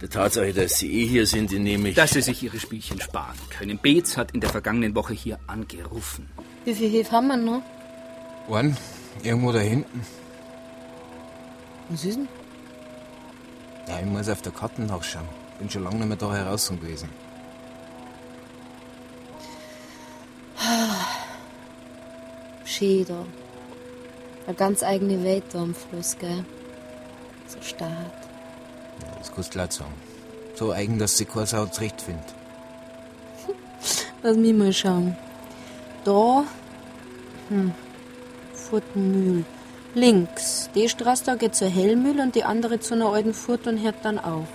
[0.01, 1.95] Der Tatsache, dass Sie eh hier sind, die nehme ich.
[1.95, 3.77] Dass Sie sich Ihre Spielchen sparen können.
[3.77, 6.29] Beetz hat in der vergangenen Woche hier angerufen.
[6.65, 7.61] Wie viel Hilfe haben wir noch?
[8.49, 8.75] One,
[9.23, 10.05] irgendwo da hinten.
[11.89, 12.27] Was ist denn?
[13.87, 15.27] Ja, ich muss auf der Karte nachschauen.
[15.59, 17.09] Bin schon lange nicht mehr da heraus gewesen.
[22.83, 23.25] Schön da.
[24.45, 26.43] Eine ganz eigene Welt da am Fluss, gell?
[27.47, 28.11] So stark.
[29.01, 29.93] Ja, das kannst du laut sagen.
[30.55, 32.25] So eigen, dass sie keine Sau zurechtfindet.
[34.23, 35.15] Lass mich mal schauen.
[36.03, 36.43] Da.
[37.47, 37.71] Hm.
[38.53, 39.45] Furtenmühl.
[39.95, 40.69] Links.
[40.75, 44.03] Die Straße da geht zur Hellmühl und die andere zu einer alten Furt und hört
[44.03, 44.49] dann auf.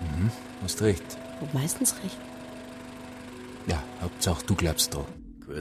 [0.00, 0.30] Mhm,
[0.62, 1.04] hast recht.
[1.42, 2.16] Hab meistens recht.
[3.66, 5.04] Ja, Hauptsache du glaubst da.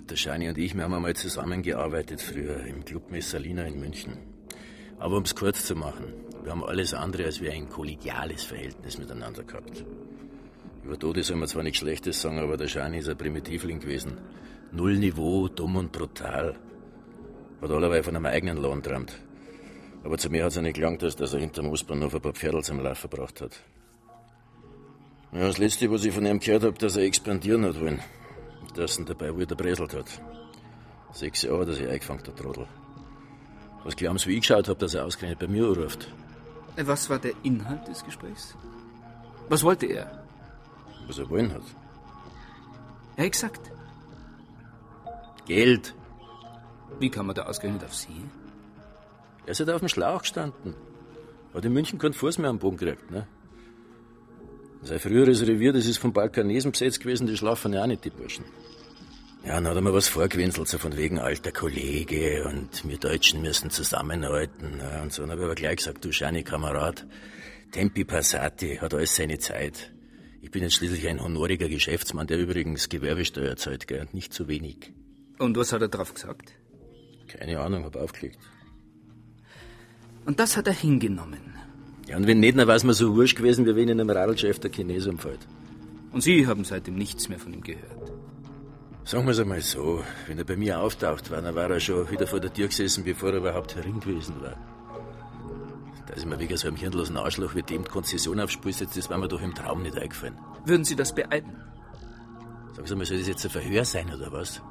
[0.02, 4.18] Der Schani und ich, wir haben einmal zusammengearbeitet früher im Club Messalina in München.
[4.98, 8.98] Aber um es kurz zu machen, wir haben alles andere als wie ein kollegiales Verhältnis
[8.98, 9.86] miteinander gehabt.
[10.84, 14.18] Über Tode soll man zwar nichts Schlechtes sagen, aber der Schani ist ein Primitivling gewesen.
[14.72, 16.56] Null Niveau, dumm und brutal.
[17.62, 19.16] Hat allerweil von einem eigenen Lohn träumt.
[20.04, 22.80] Aber zu mir hat es nicht gelangt, dass er hinterm Ostbahnhof ein paar Pferdl zum
[22.80, 23.62] Laufen verbracht hat.
[25.34, 28.00] Ja, das Letzte, was ich von ihm gehört habe, dass er expandieren hat wollen.
[28.76, 30.08] Dass ihn dabei wieder bräselt hat.
[31.12, 32.68] Sechs Jahre, dass ich eingefangen der Trottel.
[33.84, 36.12] Was glauben Sie, wie ich geschaut habe, dass er ausgerechnet bei mir anruft?
[36.76, 38.56] Was war der Inhalt des Gesprächs?
[39.50, 40.24] Was wollte er?
[41.08, 41.64] Was er wollen hat?
[43.18, 43.72] Ja, exakt.
[45.46, 45.94] Geld.
[47.00, 48.24] Wie kam er da ausgerechnet auf Sie?
[49.46, 50.74] Er ist halt auf dem Schlauch gestanden.
[51.54, 53.28] Hat in München keinen Fuß mehr am Boden gekriegt, ne?
[54.84, 58.10] Sein früheres Revier, das ist vom Balkanesen besetzt gewesen, die schlafen ja auch nicht, die
[58.10, 58.44] Burschen.
[59.46, 63.42] Ja, dann hat er mir was vorgewinselt, so von wegen alter Kollege und wir Deutschen
[63.42, 64.80] müssen zusammenhalten.
[64.80, 65.22] Ja, und so.
[65.22, 67.06] Dann habe ich aber gleich gesagt, du Schani Kamerad,
[67.72, 69.92] Tempi Passati hat alles seine Zeit.
[70.42, 74.48] Ich bin jetzt schließlich ein honoriger Geschäftsmann, der übrigens Gewerbesteuer zahlt, gell, und nicht zu
[74.48, 74.94] wenig.
[75.40, 76.54] Und was hat er drauf gesagt?
[77.28, 78.40] Keine Ahnung, hab aufgelegt.
[80.26, 81.54] Und das hat er hingenommen.
[82.14, 84.60] Ja, und wenn nicht, dann wär's mir so wurscht gewesen, wie wenn in einem Radlchef
[84.60, 85.40] der Chines umfällt.
[86.12, 88.14] Und Sie haben seitdem nichts mehr von ihm gehört.
[89.04, 92.28] Sagen wir's einmal so, wenn er bei mir auftaucht war, dann war er schon wieder
[92.28, 94.56] vor der Tür gesessen, bevor er überhaupt herin gewesen war.
[96.06, 99.18] Dass ich mir wegen so einem hirnlosen Arschloch wie dem die Konzession aufspulst, das war
[99.18, 100.38] mir doch im Traum nicht eingefallen.
[100.68, 101.64] Würden Sie das beeilen?
[102.74, 104.62] Sag mal, soll das jetzt ein Verhör sein oder was?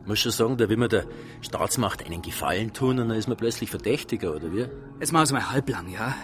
[0.00, 1.04] Ich muss schon sagen, da will man der
[1.42, 4.66] Staatsmacht einen Gefallen tun und dann ist man plötzlich Verdächtiger, oder wie?
[4.98, 6.14] Jetzt machen Sie mal halblang, ja?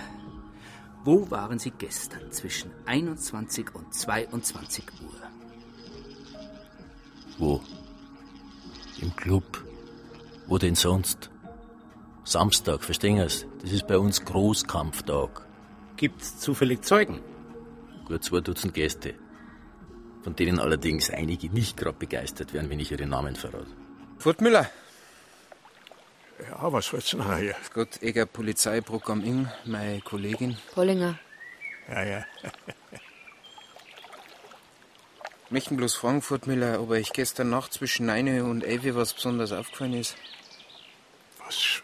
[1.05, 5.21] Wo waren Sie gestern zwischen 21 und 22 Uhr?
[7.37, 7.61] Wo?
[9.03, 9.65] Im Club.
[10.47, 11.31] Wo denn sonst?
[12.25, 13.47] Samstag, verstehen Sie's?
[13.61, 15.47] Das ist bei uns Großkampftag.
[15.99, 17.21] Gibt's zufällig Zeugen?
[18.07, 19.15] Gut zwei Dutzend Gäste.
[20.23, 23.67] Von denen allerdings einige nicht gerade begeistert werden, wenn ich ihre Namen verrate.
[24.19, 24.71] Furtmüller.
[26.41, 27.57] Ja, was willst du denn hier?
[27.73, 30.57] Gut, Eger Polizeibruck am Inn, meine Kollegin.
[30.75, 31.19] Pollinger.
[31.89, 32.25] Ja, ja.
[35.51, 39.95] Möchten bloß fragen, Furtmüller, ob euch gestern Nacht zwischen 9 und 11 was besonders aufgefallen
[39.95, 40.17] ist.
[41.45, 41.83] Was?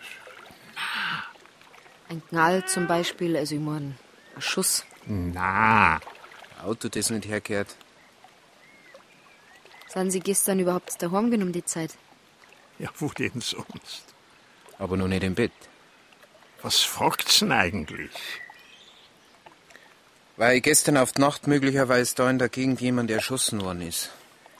[2.08, 3.96] Ein Knall zum Beispiel, also ich mein,
[4.34, 4.84] ein Schuss.
[5.06, 5.96] Na.
[5.96, 6.00] Ein
[6.64, 7.76] Auto, das nicht herkehrt.
[9.86, 11.94] Sind Sie gestern überhaupt daheim genommen, die Zeit?
[12.78, 14.09] Ja, wo denn sonst?
[14.80, 15.52] Aber noch nicht im Bett.
[16.62, 18.10] Was fragt's denn eigentlich?
[20.36, 24.10] Weil gestern auf die Nacht möglicherweise da in der Gegend jemand erschossen worden ist.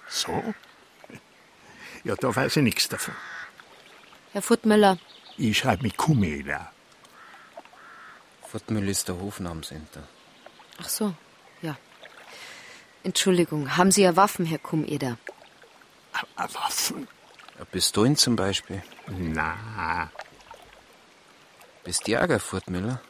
[0.09, 0.55] So?
[2.05, 3.15] Ja, da weiß ich nichts davon.
[4.33, 4.99] Herr Futtmüller.
[5.39, 6.71] Ich schreibe mit Kumela.
[8.47, 10.03] Futtmüller ist der Hofnamensenter.
[10.79, 11.15] Ach so,
[11.63, 11.79] ja.
[13.05, 15.17] Entschuldigung, haben Sie ja Waffen, Herr Kumeder?
[16.37, 17.09] Waffen?
[17.65, 18.83] Pistolen zum Beispiel.
[19.09, 20.11] Na.
[21.85, 23.01] Bist Jäger, Furtmüller?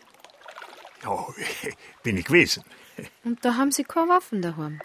[1.06, 1.26] Oh,
[2.02, 2.64] bin ich gewesen.
[3.24, 4.80] Und da haben Sie keine Waffen daheim.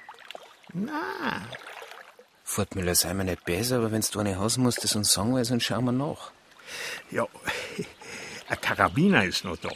[0.74, 1.48] Na.
[2.44, 5.34] Furtmüller, sei mir nicht besser, aber wenn's du eine hast, musst du es uns sagen,
[5.34, 6.32] weil sonst schauen wir nach.
[7.12, 7.28] Ja,
[8.50, 9.70] ein Karabiner ist noch da.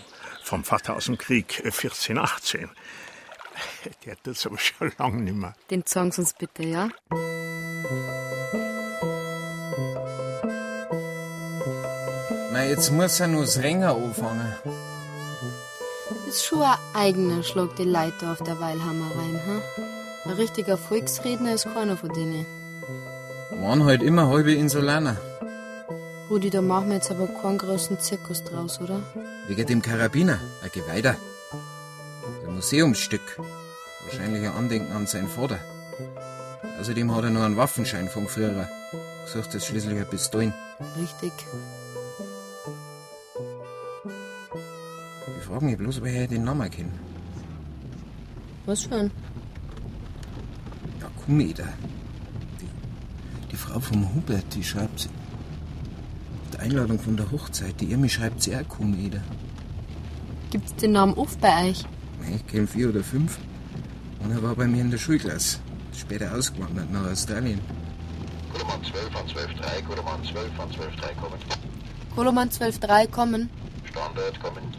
[0.43, 2.69] Vom Vater aus dem Krieg, 1418.
[4.05, 5.53] Der hat das aber schon lange nicht mehr.
[5.69, 6.89] Den sagen Sie uns bitte, ja?
[12.59, 14.53] Mei, jetzt muss er nur das Ränger anfangen.
[16.27, 19.61] Ist schon ein eigener Schlag die Leute auf der Weilhammer rein, hm?
[20.25, 22.45] Ein richtiger Volksredner ist keiner von denen.
[23.61, 25.15] Waren halt immer halbe Insulaner.
[26.29, 28.99] Rudi, da machen wir jetzt aber keinen großen Zirkus draus, oder?
[29.47, 31.15] Wegen dem Karabiner, ein Geweihter.
[32.45, 33.39] Ein Museumsstück.
[34.03, 35.59] Wahrscheinlich ein Andenken an seinen Vater.
[36.81, 38.67] Außerdem hat er noch einen Waffenschein vom Führer.
[39.23, 40.53] Gesagt, das ist schließlich ein Pistolen.
[40.97, 41.31] Richtig.
[45.49, 46.93] Ich frage mich bloß, woher ich den Namen kennt.
[48.67, 49.11] Was für ein?
[51.01, 51.63] Ja, Kumeda.
[52.61, 55.09] Die, die Frau vom Hubert, die schreibt
[56.53, 59.21] die Einladung von der Hochzeit, die Irmi schreibt sie auch Kumeda.
[60.51, 61.83] Gibt's den Namen oft bei euch?
[62.31, 63.39] Ich kenne vier oder fünf.
[64.19, 65.57] Und er war bei mir in der Schulklasse.
[65.97, 67.59] Später ausgewandert nach Australien.
[68.53, 71.39] Koloman 12 an 12.3, Koloman 12 an 12.3 kommen.
[72.13, 73.49] Koloman 12.3 kommen.
[73.89, 74.78] Standard kommen.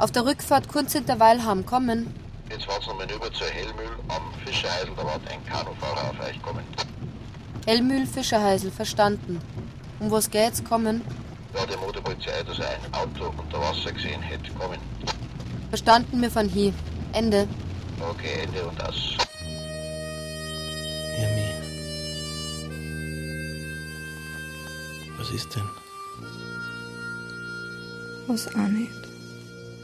[0.00, 2.06] Auf der Rückfahrt kurz hinter Weilham kommen.
[2.50, 6.64] Jetzt warten wir hinüber zur Hellmühl am Fischerheisel, da wird ein Kanufahrer auf euch kommen.
[7.66, 9.42] Hellmühl, Fischerheisel, verstanden.
[10.00, 10.64] Um was geht's?
[10.64, 11.02] Kommen.
[11.54, 14.80] Ja, der Motorpolizei, dass er ein Auto unter Wasser gesehen hätte, kommen.
[15.68, 16.72] Verstanden, wir von hier.
[17.12, 17.46] Ende.
[18.00, 19.18] Okay, Ende und aus.
[21.20, 21.50] Irmi.
[25.18, 25.68] Was ist denn?
[28.28, 28.99] Was auch nicht.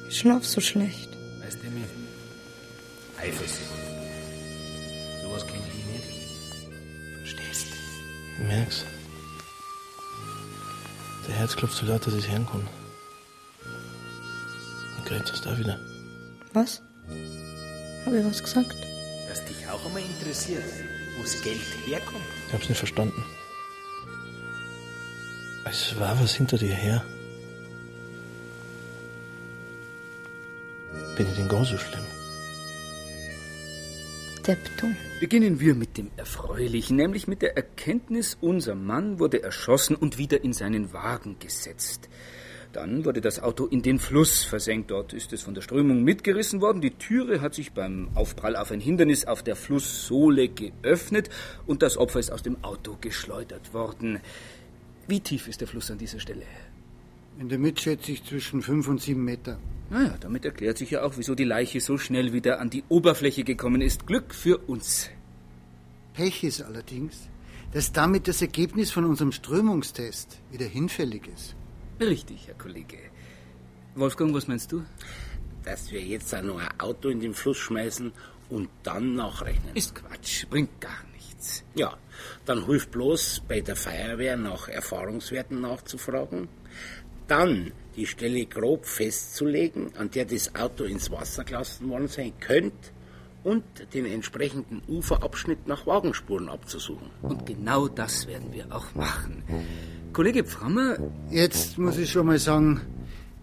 [0.08, 1.10] Ich schlaf so schlecht.
[1.42, 1.86] Weißt du, mir?
[3.18, 3.60] Eifersucht.
[5.22, 6.68] Sowas kenn ich nicht.
[7.18, 7.66] Verstehst?
[8.38, 8.84] Ich merk's.
[11.26, 12.68] Der Herz klopft so laut, dass ich's hören kann.
[14.98, 15.78] Und grätzt das da wieder.
[16.52, 16.82] Was?
[18.06, 18.76] Habe ich was gesagt?
[19.28, 20.62] Dass dich auch einmal interessiert,
[21.16, 22.24] wo das Geld herkommt.
[22.46, 23.24] Ich hab's nicht verstanden.
[25.64, 27.04] Es war was hinter dir her.
[31.16, 32.04] Bin ich denn gar so schlimm?
[34.46, 34.86] Deppto.
[35.18, 40.44] Beginnen wir mit dem Erfreulichen, nämlich mit der Erkenntnis, unser Mann wurde erschossen und wieder
[40.44, 42.10] in seinen Wagen gesetzt.
[42.74, 44.90] Dann wurde das Auto in den Fluss versenkt.
[44.90, 46.82] Dort ist es von der Strömung mitgerissen worden.
[46.82, 51.30] Die Türe hat sich beim Aufprall auf ein Hindernis auf der Flusssohle geöffnet
[51.66, 54.20] und das Opfer ist aus dem Auto geschleudert worden.
[55.08, 56.44] Wie tief ist der Fluss an dieser Stelle?
[57.38, 59.58] In der Mitte schätze ich zwischen fünf und sieben Meter.
[59.90, 63.44] Naja, damit erklärt sich ja auch, wieso die Leiche so schnell wieder an die Oberfläche
[63.44, 64.06] gekommen ist.
[64.06, 65.10] Glück für uns.
[66.14, 67.28] Pech ist allerdings,
[67.72, 71.54] dass damit das Ergebnis von unserem Strömungstest wieder hinfällig ist.
[72.00, 72.98] Richtig, Herr Kollege.
[73.94, 74.82] Wolfgang, was meinst du?
[75.62, 78.12] Dass wir jetzt auch noch ein Auto in den Fluss schmeißen
[78.48, 79.76] und dann nachrechnen.
[79.76, 81.16] Ist Quatsch, bringt gar nichts.
[81.36, 81.64] nichts.
[81.74, 81.96] Ja,
[82.44, 86.48] dann hilft bloß bei der Feuerwehr nach Erfahrungswerten nachzufragen,
[87.28, 92.90] dann die Stelle grob festzulegen, an der das Auto ins Wasser gelassen worden sein könnte
[93.44, 97.10] und den entsprechenden Uferabschnitt nach Wagenspuren abzusuchen.
[97.22, 99.42] Und genau das werden wir auch machen.
[100.12, 100.96] Kollege Pframmer.
[101.30, 102.80] Jetzt muss ich schon mal sagen,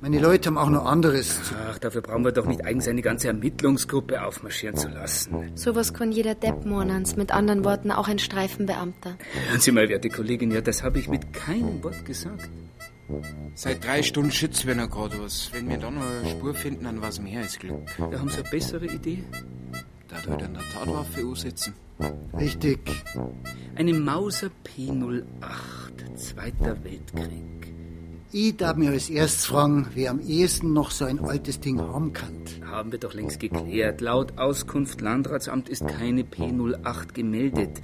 [0.02, 1.56] meine Leute haben auch noch anderes zu.
[1.56, 5.52] Ach, dafür brauchen wir doch nicht eigens eine ganze Ermittlungsgruppe aufmarschieren zu lassen.
[5.56, 9.18] Sowas kann jeder Depp Monans, mit anderen Worten auch ein Streifenbeamter.
[9.48, 12.50] Hören Sie mal, werte Kollegin, ja, das habe ich mit keinem Wort gesagt.
[13.56, 15.50] Seit drei Stunden schützen wir noch gerade was.
[15.54, 17.86] Wenn wir dann noch eine Spur finden, dann was mehr als Glück.
[17.98, 19.24] Da haben Sie eine bessere Idee?
[20.08, 21.74] Da halt an der Tatwaffe ansetzen.
[22.38, 22.80] Richtig.
[23.76, 25.24] Eine Mauser P08,
[26.16, 27.54] Zweiter Weltkrieg.
[28.36, 32.14] Ich darf mir als erstes fragen, wer am ehesten noch so ein altes Ding haben
[32.14, 32.34] kann.
[32.66, 34.02] Haben wir doch längst geklärt.
[34.02, 37.80] Laut Auskunft Landratsamt ist keine P08 gemeldet.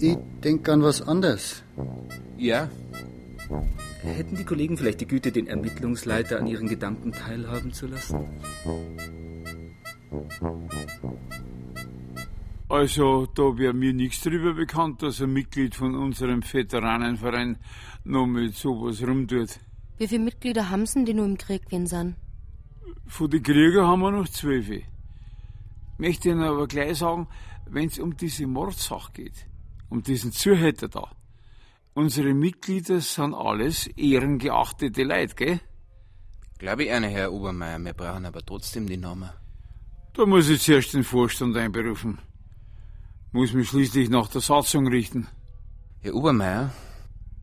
[0.00, 1.62] Ich denke an was anderes.
[2.36, 2.68] Ja.
[4.02, 8.24] Hätten die Kollegen vielleicht die Güte, den Ermittlungsleiter an ihren Gedanken teilhaben zu lassen?
[12.68, 17.58] Also, da wäre mir nichts drüber bekannt, dass ein Mitglied von unserem Veteranenverein
[18.04, 19.58] noch mit sowas rumtut.
[19.98, 22.14] Wie viele Mitglieder haben Sie, die nur im Krieg gehen sind?
[23.06, 24.70] Von den Kriegern haben wir noch zwölf.
[25.98, 27.26] Möchte Ihnen aber gleich sagen,
[27.66, 29.46] wenn es um diese Mordsache geht,
[29.88, 31.10] um diesen Zuhälter da,
[31.94, 35.60] unsere Mitglieder sind alles ehrengeachtete Leute, gell?
[36.58, 37.78] Glaube ich eine, Herr Obermeier.
[37.78, 39.30] Wir brauchen aber trotzdem die Namen.
[40.12, 42.18] Da muss ich zuerst den Vorstand einberufen.
[43.32, 45.28] Muss mich schließlich nach der Satzung richten.
[46.00, 46.72] Herr Obermeier,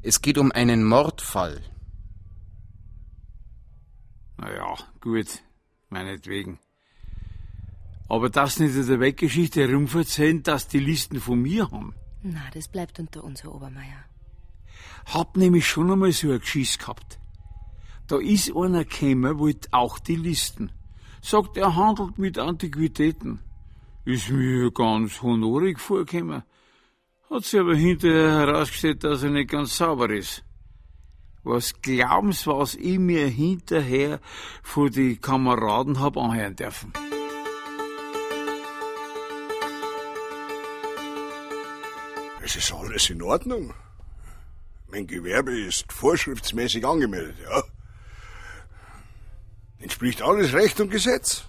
[0.01, 1.61] es geht um einen Mordfall.
[4.37, 5.41] Na ja, gut,
[5.89, 6.59] meinetwegen.
[8.09, 11.95] Aber das nicht in der Weggeschichte herumverzählen, dass die Listen von mir haben.
[12.21, 14.05] Na, das bleibt unter uns, Herr Obermeier.
[15.13, 17.17] Hab nämlich schon einmal so ein Geschiss gehabt.
[18.07, 20.71] Da ist einer gekommen, wollte auch die Listen.
[21.21, 23.39] Sagt, er handelt mit Antiquitäten.
[24.05, 26.43] Ist mir ganz honorig vorgekommen.
[27.29, 30.43] Hat sich aber hinterher herausgestellt, dass er nicht ganz sauber ist.
[31.43, 34.19] Was glauben Sie, was ich mir hinterher
[34.63, 36.91] von die Kameraden hab anhören dürfen?
[42.41, 43.73] Es ist alles in Ordnung.
[44.89, 47.63] Mein Gewerbe ist vorschriftsmäßig angemeldet, ja.
[49.79, 51.45] Entspricht alles Recht und Gesetz.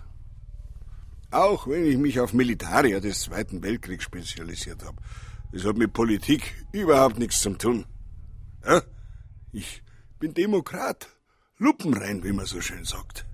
[1.31, 4.96] Auch wenn ich mich auf Militarier des Zweiten Weltkriegs spezialisiert habe.
[5.53, 7.87] Das hat mit Politik überhaupt nichts zu tun.
[8.64, 8.83] Ja?
[9.53, 9.83] Ich
[10.18, 11.09] bin Demokrat.
[11.59, 13.27] Lupenrein, wie man so schön sagt.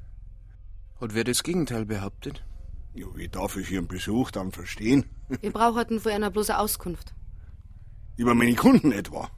[1.00, 2.44] Hat wer das Gegenteil behauptet?
[2.94, 5.04] Ja, wie darf ich Ihren Besuch dann verstehen?
[5.40, 7.14] Wir brauchten für einer bloße Auskunft.
[8.16, 9.28] Über meine Kunden etwa?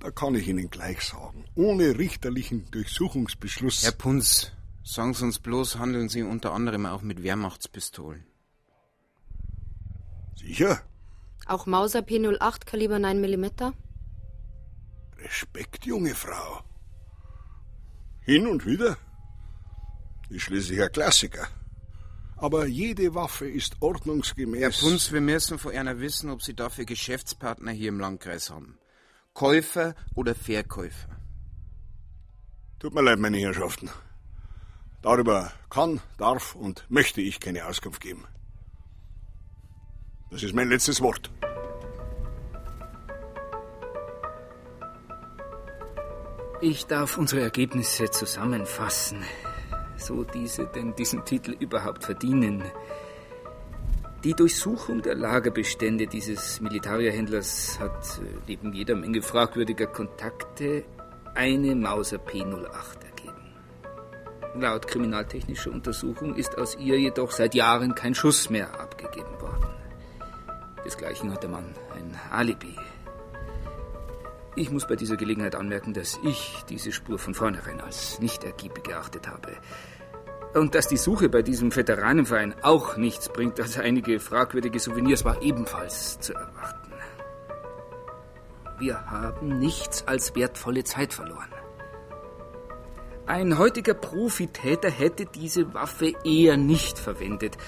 [0.00, 1.44] Da kann ich Ihnen gleich sagen.
[1.54, 3.82] Ohne richterlichen Durchsuchungsbeschluss.
[3.82, 4.52] Herr Punz,
[4.84, 8.24] sagen Sie uns bloß, handeln Sie unter anderem auch mit Wehrmachtspistolen.
[10.36, 10.80] Sicher?
[11.46, 13.46] Auch Mauser P08 Kaliber 9 mm?
[15.18, 16.62] Respekt, junge Frau.
[18.20, 18.96] Hin und wieder.
[20.30, 21.48] Ist schließlich ein Klassiker.
[22.36, 24.60] Aber jede Waffe ist ordnungsgemäß.
[24.60, 28.78] Herr Punz, wir müssen von einer wissen, ob Sie dafür Geschäftspartner hier im Landkreis haben.
[29.38, 31.16] Käufer oder Verkäufer?
[32.80, 33.88] Tut mir leid, meine Herrschaften.
[35.00, 38.24] Darüber kann, darf und möchte ich keine Auskunft geben.
[40.32, 41.30] Das ist mein letztes Wort.
[46.60, 49.22] Ich darf unsere Ergebnisse zusammenfassen,
[49.96, 52.64] so diese denn diesen Titel überhaupt verdienen.
[54.24, 60.84] Die Durchsuchung der Lagerbestände dieses Militarierhändlers hat äh, neben jeder Menge fragwürdiger Kontakte
[61.36, 63.54] eine Mauser P08 ergeben.
[64.56, 69.68] Laut kriminaltechnischer Untersuchung ist aus ihr jedoch seit Jahren kein Schuss mehr abgegeben worden.
[70.84, 72.74] Desgleichen hat der Mann ein Alibi.
[74.56, 78.82] Ich muss bei dieser Gelegenheit anmerken, dass ich diese Spur von vornherein als nicht ergiebig
[78.82, 79.52] geachtet habe.
[80.54, 85.42] Und dass die Suche bei diesem Veteranenverein auch nichts bringt, als einige fragwürdige Souvenirs, war
[85.42, 86.92] ebenfalls zu erwarten.
[88.78, 91.48] Wir haben nichts als wertvolle Zeit verloren.
[93.26, 97.58] Ein heutiger Profitäter hätte diese Waffe eher nicht verwendet.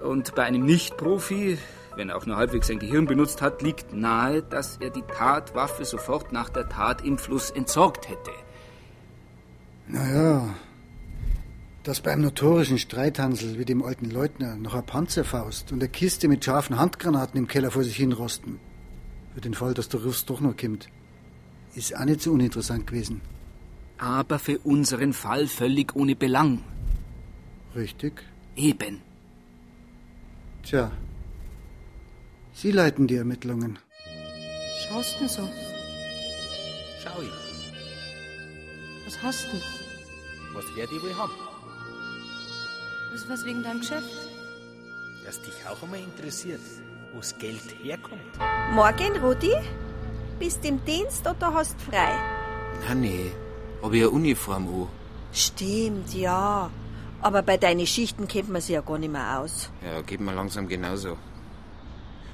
[0.00, 1.58] Und bei einem Nicht-Profi,
[1.96, 5.84] wenn er auch nur halbwegs sein Gehirn benutzt hat, liegt nahe, dass er die Tatwaffe
[5.84, 8.30] sofort nach der Tat im Fluss entsorgt hätte.
[9.88, 10.50] Naja,
[11.84, 16.44] Dass beim notorischen Streithansel wie dem alten Leutner noch eine Panzerfaust und eine Kiste mit
[16.44, 18.60] scharfen Handgranaten im Keller vor sich hinrosten,
[19.34, 20.88] für den Fall, dass der Russ doch noch kommt,
[21.74, 23.20] ist auch nicht so uninteressant gewesen.
[23.98, 26.62] Aber für unseren Fall völlig ohne Belang.
[27.74, 28.22] Richtig?
[28.54, 29.00] Eben.
[30.62, 30.92] Tja,
[32.54, 33.78] Sie leiten die Ermittlungen.
[34.86, 35.48] Schaust denn so?
[37.02, 39.06] Schau ich.
[39.06, 39.60] Was hast denn?
[40.54, 41.32] Was wer die wohl haben?
[43.14, 44.08] Ist was wegen deinem Geschäft?
[45.24, 46.60] Dass dich auch einmal interessiert,
[47.12, 48.32] wo's Geld herkommt.
[48.72, 49.54] Morgen, Rudi?
[50.38, 52.12] Bist im Dienst oder hast frei?
[52.88, 53.30] Na nee,
[53.82, 54.88] hab ich eine Uniform an.
[55.32, 56.70] Stimmt, ja.
[57.20, 59.70] Aber bei deinen Schichten kennt man sich ja gar nicht mehr aus.
[59.84, 61.18] Ja, geht mir langsam genauso.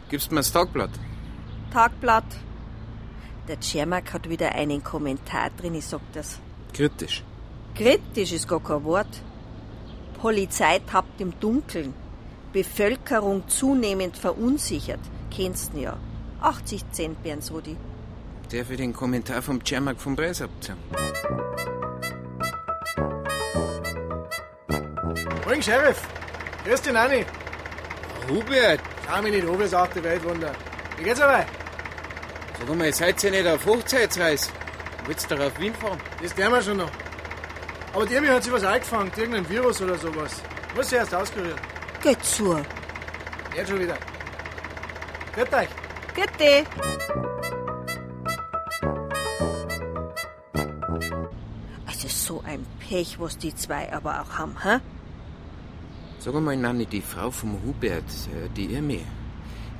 [0.08, 0.90] Gibst mir das Tagblatt?
[1.72, 2.24] Tagblatt.
[3.48, 6.38] Der Czermak hat wieder einen Kommentar drin, ich sag das.
[6.72, 7.24] Kritisch.
[7.74, 9.22] Kritisch ist gar kein Wort.
[10.18, 11.94] Polizei tappt im Dunkeln.
[12.52, 15.00] Bevölkerung zunehmend verunsichert.
[15.30, 15.96] Kennst du ja.
[16.40, 17.76] 80 Cent, Berns Rudi.
[18.50, 20.76] Der für den Kommentar vom Czermak vom Preis abziehen.
[25.44, 26.00] Morgen, Sheriff.
[26.64, 27.24] Grüß dich, Nanni.
[28.28, 30.52] Hubert, Schau mich nicht an, wie sagt die Weltwunder.
[30.98, 31.46] Wie geht's aber?
[32.58, 34.50] sag mal, seid ihr nicht auf Hochzeitsreise?
[35.06, 35.98] Willst du doch auf Wien fahren?
[36.20, 36.90] Das werden wir schon noch.
[37.92, 40.42] Aber die mir hat sich was eingefangen, irgendein Virus oder sowas.
[40.76, 41.58] Muss sie erst auskurieren.
[42.02, 42.56] Geht zu.
[43.56, 43.96] Jetzt schon wieder.
[45.34, 45.68] Grüß euch.
[46.14, 46.64] Bitte.
[51.86, 54.78] Also so ein Pech, was die zwei aber auch haben, hä?
[56.20, 59.00] Sag mal, Nanni, die Frau vom Hubert, äh, die Irmi,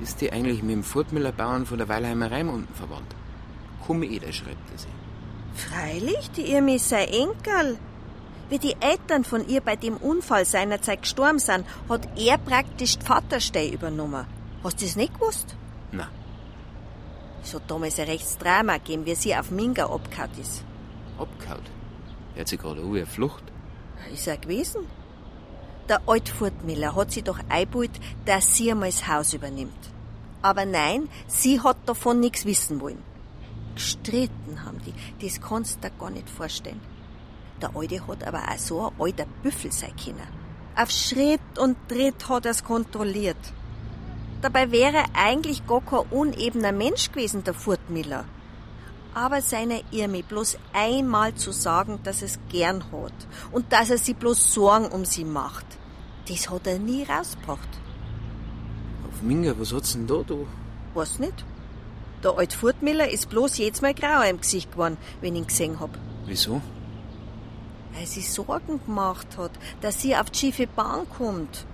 [0.01, 3.15] ist die eigentlich mit dem Furtmüller Bauern von der Weilheimer Reim unten verwandt?
[3.85, 4.87] Kumeder schreibt er sie.
[5.53, 7.77] Freilich, die Irmi ist sein Enkel.
[8.49, 13.05] Wie die Eltern von ihr bei dem Unfall seinerzeit gestorben sind, hat er praktisch die
[13.05, 14.25] Vaterstei übernommen.
[14.63, 15.55] Hast du das nicht gewusst?
[15.91, 16.09] Na.
[17.43, 20.63] Es hat damals ein rechtes Drama gegeben, wie sie auf Minga abgehauen ist.
[21.17, 21.61] Abgehauen?
[22.35, 23.43] Er hat sich gerade an wie eine Flucht.
[24.11, 24.87] Ist er gewesen?
[25.87, 27.91] Der Altfurtmiller hat sie doch eingebaut,
[28.25, 29.91] dass sie einmal das Haus übernimmt.
[30.41, 33.03] Aber nein, sie hat davon nichts wissen wollen.
[33.75, 34.93] Gestritten haben die,
[35.25, 36.81] das kannst du dir gar nicht vorstellen.
[37.61, 40.27] Der Alte hat aber auch so ein alter Büffel sein können.
[40.75, 43.37] Auf Schritt und Tritt hat er's kontrolliert.
[44.41, 48.23] Dabei wäre er eigentlich gar kein unebener Mensch gewesen, der Furtmiller.
[49.13, 53.13] Aber seiner Irmi bloß einmal zu sagen, dass es gern hat
[53.51, 55.65] und dass er sich bloß Sorgen um sie macht,
[56.29, 57.69] das hat er nie rausgebracht.
[59.09, 60.47] Auf Minga, was hat's denn da, du?
[60.93, 61.43] Weiß nicht.
[62.23, 65.79] Der alte Furtmiller ist bloß jedes Mal grauer im Gesicht geworden, wenn ich ihn gesehen
[65.79, 65.89] hab.
[66.25, 66.61] Wieso?
[67.93, 71.65] Weil sie Sorgen gemacht hat, dass sie auf die schiefe Bahn kommt.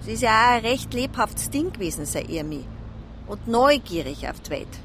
[0.00, 2.64] Sie ist ja auch ein recht lebhaftes Ding gewesen, sei Irmi.
[3.26, 4.78] Und neugierig auf die Welt.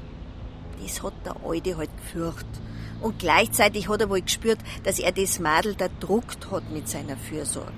[0.82, 2.46] Das hat der Alte halt gefürcht.
[3.00, 7.16] Und gleichzeitig hat er wohl gespürt, dass er das Madel da druckt hat mit seiner
[7.16, 7.72] Fürsorge.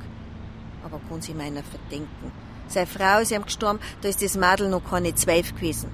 [0.85, 2.33] Aber kann sich meiner verdenken.
[2.69, 5.91] Seine Frau ist ihm gestorben, da ist das Madel noch keine zwölf gewesen.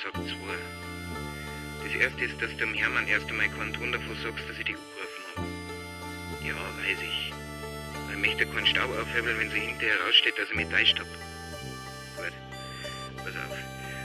[0.00, 0.56] Gesagt zwei.
[1.84, 4.64] Das erste ist, dass du dem Hermann erst einmal keinen Ton davon sagst, dass ich
[4.64, 6.48] dich angerufen habe.
[6.48, 7.32] Ja, weiß ich.
[8.10, 11.06] Ich möchte keinen Staub aufhebeln, wenn sie hinterher raussteht, dass ich mich täuscht hab.
[12.16, 12.32] Gut.
[13.16, 13.58] Pass auf.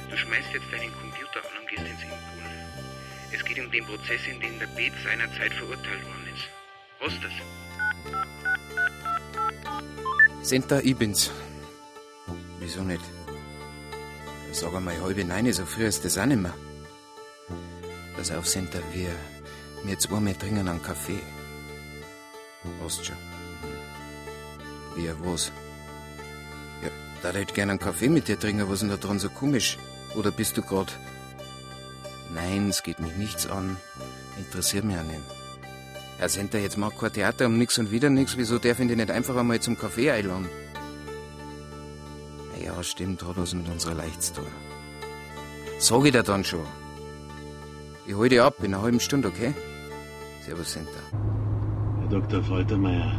[0.10, 2.20] Du schmeißt jetzt deinen Computer an und gehst ins Impul.
[3.32, 6.50] Es geht um den Prozess, in dem der Beat seinerzeit verurteilt worden ist.
[7.00, 7.32] Was das?
[10.41, 11.32] Senta, ich bin's.
[12.60, 13.04] Wieso nicht?
[14.56, 16.53] Sag einmal halbe Nein, so früh ist das auch nicht mehr.
[18.16, 19.10] Pass auf, Senta, wir,
[19.84, 21.20] wir zwei, wir trinken einen Kaffee.
[22.82, 23.18] Hast schon.
[24.95, 25.51] Wie, was?
[26.82, 26.89] Ja,
[27.22, 29.30] da hätte ich gerne einen Kaffee mit dir trinken, was ist denn da dran so
[29.30, 29.78] komisch?
[30.16, 30.97] Oder bist du grad...
[32.34, 33.76] Nein, es geht mich nichts an.
[34.38, 35.20] Interessiert mich auch nicht.
[36.18, 38.38] Herr Senta, jetzt macht kein Theater um nix und wieder nix.
[38.38, 40.47] Wieso darf ich dich nicht einfach einmal zum Kaffee einladen?
[42.56, 44.45] Na Ja, stimmt, hat was mit unserer Leicht zu tun.
[45.80, 46.60] Sag ich dir dann schon.
[48.08, 49.53] Ich hol dich ab in einer halben Stunde, okay?
[50.41, 50.91] Servus, Senta.
[51.99, 52.43] Herr Dr.
[52.43, 53.12] Faltermeier,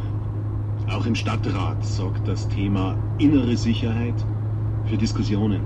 [0.90, 4.14] auch im Stadtrat sorgt das Thema innere Sicherheit
[4.88, 5.62] für Diskussionen.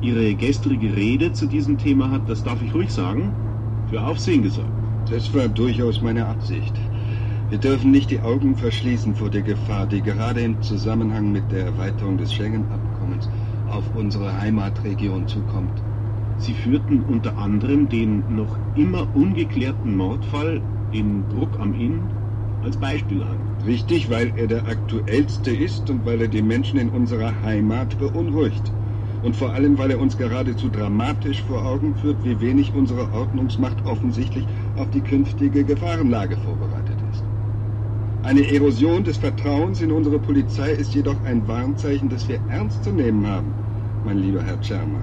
[0.00, 3.34] Ihre gestrige Rede zu diesem Thema hat, das darf ich ruhig sagen,
[3.90, 4.70] für Aufsehen gesorgt.
[5.10, 6.74] Das war durchaus meine Absicht.
[7.52, 11.66] Wir dürfen nicht die Augen verschließen vor der Gefahr, die gerade im Zusammenhang mit der
[11.66, 13.28] Erweiterung des Schengen-Abkommens
[13.66, 15.82] auf unsere Heimatregion zukommt.
[16.38, 22.08] Sie führten unter anderem den noch immer ungeklärten Mordfall in Bruck am Inn
[22.62, 23.36] als Beispiel an.
[23.66, 28.72] Richtig, weil er der aktuellste ist und weil er die Menschen in unserer Heimat beunruhigt.
[29.20, 33.84] Und vor allem, weil er uns geradezu dramatisch vor Augen führt, wie wenig unsere Ordnungsmacht
[33.84, 36.91] offensichtlich auf die künftige Gefahrenlage vorbereitet.
[38.24, 42.92] Eine Erosion des Vertrauens in unsere Polizei ist jedoch ein Warnzeichen, das wir ernst zu
[42.92, 43.52] nehmen haben,
[44.04, 45.02] mein lieber Herr Czermak.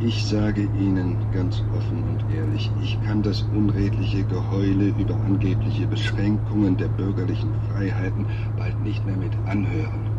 [0.00, 6.76] Ich sage Ihnen ganz offen und ehrlich, ich kann das unredliche Geheule über angebliche Beschränkungen
[6.76, 8.26] der bürgerlichen Freiheiten
[8.58, 10.10] bald nicht mehr mit anhören.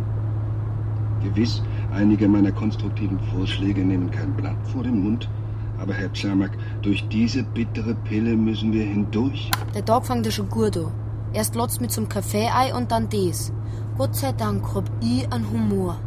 [1.21, 1.61] Gewiss,
[1.91, 5.29] einige meiner konstruktiven Vorschläge nehmen kein Blatt vor den Mund,
[5.83, 9.51] aber Herr Czermak, durch diese bittere Pille müssen wir hindurch.
[9.75, 10.91] Der Tag fängt ja schon gut an.
[11.33, 13.51] Erst lotzt mit zum Kaffee ein und dann das.
[13.97, 15.99] Gott sei Dank hab ich einen Humor.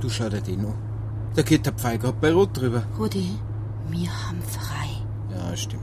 [0.00, 0.74] Du schau dir den an.
[1.34, 2.82] Da geht der Pfeil grad bei Rot drüber.
[2.98, 3.30] Rudi,
[3.90, 4.88] wir haben frei.
[5.30, 5.82] Ja, stimmt.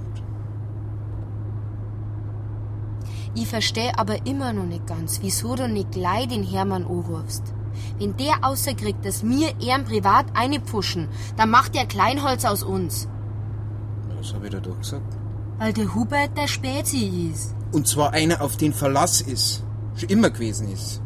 [3.35, 7.53] Ich verstehe aber immer noch nicht ganz, wieso du nicht gleich den Hermann anrufst.
[7.99, 13.07] Wenn der außerkriegt, dass wir ehren privat einpfuschen, dann macht der Kleinholz aus uns.
[14.17, 15.17] Was hab ich da doch gesagt?
[15.57, 17.55] Weil der Hubert der Spezi ist.
[17.71, 19.63] Und zwar einer, auf den Verlass ist.
[19.95, 21.01] Schon immer gewesen ist.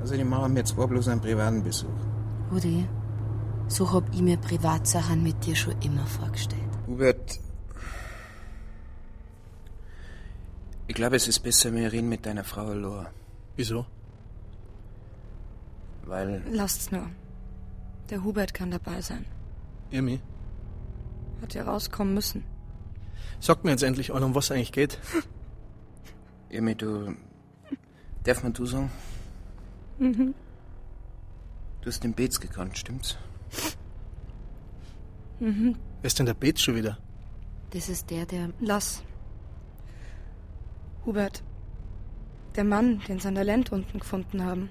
[0.00, 1.88] Also die machen mir zwar bloß einen privaten Besuch.
[2.50, 2.86] Rudi,
[3.68, 6.60] so hab ich mir Privatsachen mit dir schon immer vorgestellt.
[6.86, 7.38] Hubert.
[10.86, 13.06] Ich glaube, es ist besser, wir reden mit deiner Frau Laura.
[13.56, 13.86] Wieso?
[16.06, 16.42] Weil.
[16.50, 17.06] Lasst's nur.
[18.10, 19.24] Der Hubert kann dabei sein.
[19.90, 20.20] Irmi,
[21.40, 22.44] Hat ja rauskommen müssen.
[23.40, 24.98] sag mir jetzt endlich an, um was es eigentlich geht.
[26.50, 27.14] Irmi, du.
[28.24, 28.90] Darf man du sagen?
[29.98, 30.34] Mhm.
[31.80, 33.16] Du hast den Beetz gekannt, stimmt's?
[35.40, 35.76] Mhm.
[36.00, 36.98] Wer ist denn der Beetz schon wieder?
[37.70, 38.50] Das ist der, der.
[38.60, 39.02] Lass.
[41.04, 41.42] Hubert.
[42.54, 44.68] Der Mann, den sie an der Land unten gefunden haben.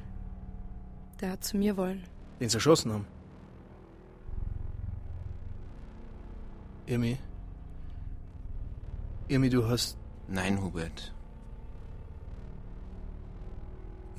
[1.22, 2.03] Der hat zu mir wollen.
[2.39, 3.05] Den sie erschossen haben.
[6.88, 7.17] Irmi.
[9.28, 9.97] Irmi, du hast.
[10.28, 11.13] Nein, Hubert.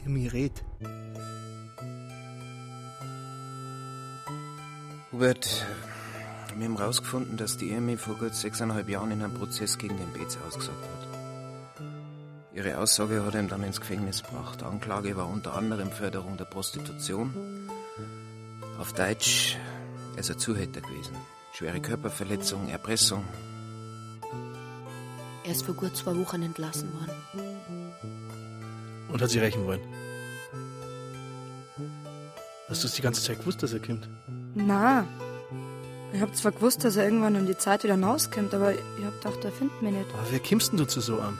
[0.05, 0.65] Irmi, red.
[5.11, 5.67] Hubert,
[6.57, 10.13] wir haben rausgefunden, dass die Irmi vor gut sechseinhalb Jahren in einem Prozess gegen den
[10.13, 11.12] Beetz ausgesagt hat.
[12.55, 14.63] Ihre Aussage hat ihn dann ins Gefängnis gebracht.
[14.63, 17.33] Anklage war unter anderem Förderung der Prostitution.
[18.79, 19.57] Auf Deutsch,
[20.15, 21.17] er ist ein Zuhälter gewesen.
[21.55, 23.25] Schwere Körperverletzung, Erpressung.
[25.45, 27.93] Er ist vor gut zwei Wochen entlassen worden.
[29.11, 29.81] Und hat sie rächen wollen.
[32.69, 34.09] Hast du es die ganze Zeit gewusst, dass er kommt?
[34.55, 35.07] Na,
[36.13, 39.23] ich hab zwar gewusst, dass er irgendwann um die Zeit wieder rauskommt, aber ich hab
[39.23, 40.11] gedacht, er findet mich nicht.
[40.13, 41.39] Aber wer kommst denn du zu so an?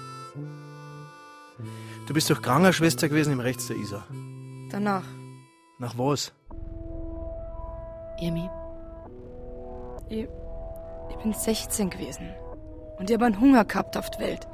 [2.13, 4.05] Du bist doch Krankenschwester gewesen im Rechts der Isar.
[4.71, 5.07] Danach.
[5.79, 6.31] Nach was?
[8.21, 8.51] Irmi,
[10.11, 10.29] Ich,
[11.09, 12.29] ich bin 16 gewesen.
[12.99, 14.47] Und ich hab einen Hunger gehabt auf die Welt.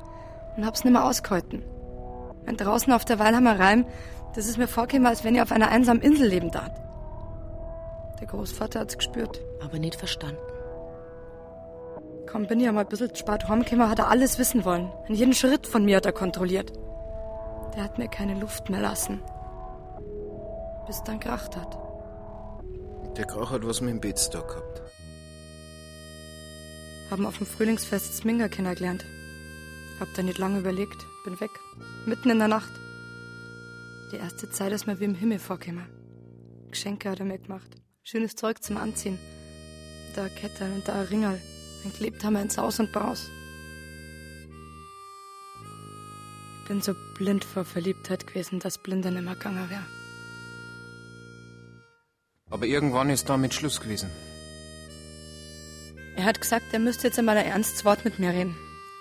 [0.56, 1.64] Und hab's nimmer ausgehalten.
[2.46, 3.58] Und draußen auf der Walhammer
[4.36, 6.70] das ist mir vorgekommen, als wenn ich auf einer einsamen Insel leben darf.
[8.20, 9.40] Der Großvater hat's gespürt.
[9.64, 10.38] aber nicht verstanden.
[12.26, 14.92] Kaum bin ich einmal ein bisschen zu spät heimgekommen, hat er alles wissen wollen.
[15.08, 16.72] Und jeden Schritt von mir hat er kontrolliert.
[17.78, 19.22] Der hat mir keine Luft mehr lassen.
[20.88, 21.78] Bis dann kracht hat.
[23.16, 24.82] Der Krach hat was mit dem da gehabt.
[27.08, 29.04] Haben auf dem Frühlingsfest Sminger kennengelernt.
[30.00, 31.52] Hab da nicht lange überlegt, bin weg.
[32.04, 32.72] Mitten in der Nacht.
[34.10, 35.86] Die erste Zeit ist mir wie im Himmel vorgekommen.
[36.72, 37.76] Geschenke hat er mir gemacht.
[38.02, 39.20] Schönes Zeug zum Anziehen.
[40.16, 41.40] Da ein Kettel und da ein Ringerl.
[41.84, 43.30] Ein gelebt haben wir ins Haus und Braus.
[46.68, 49.82] Bin so blind vor Verliebtheit gewesen, dass Blinder nimmer gegangen wär.
[52.50, 54.10] Aber irgendwann ist damit Schluss gewesen.
[56.16, 58.56] Er hat gesagt, er müsste jetzt einmal ein ernstes Wort mit mir reden.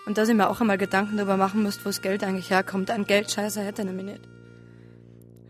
[0.05, 2.89] Und dass ich mir auch einmal Gedanken darüber machen müsste, wo das Geld eigentlich herkommt.
[2.89, 4.21] Ein Geldscheißer hätte er nämlich nicht.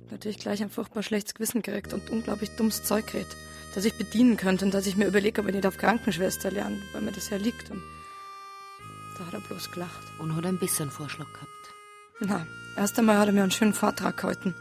[0.06, 3.36] Hab natürlich gleich ein furchtbar schlechtes Gewissen gekriegt und unglaublich dummes Zeug geredet,
[3.76, 6.82] das ich bedienen könnte und dass ich mir überlege, ob ich nicht auf Krankenschwester lerne,
[6.94, 7.70] weil mir das ja liegt.
[7.70, 7.84] Und
[9.20, 10.04] da hat er bloß gelacht.
[10.20, 11.77] Und hat ein bisschen Vorschlag gehabt.
[12.20, 14.56] Na, erst einmal hat er mir einen schönen Vortrag gehalten.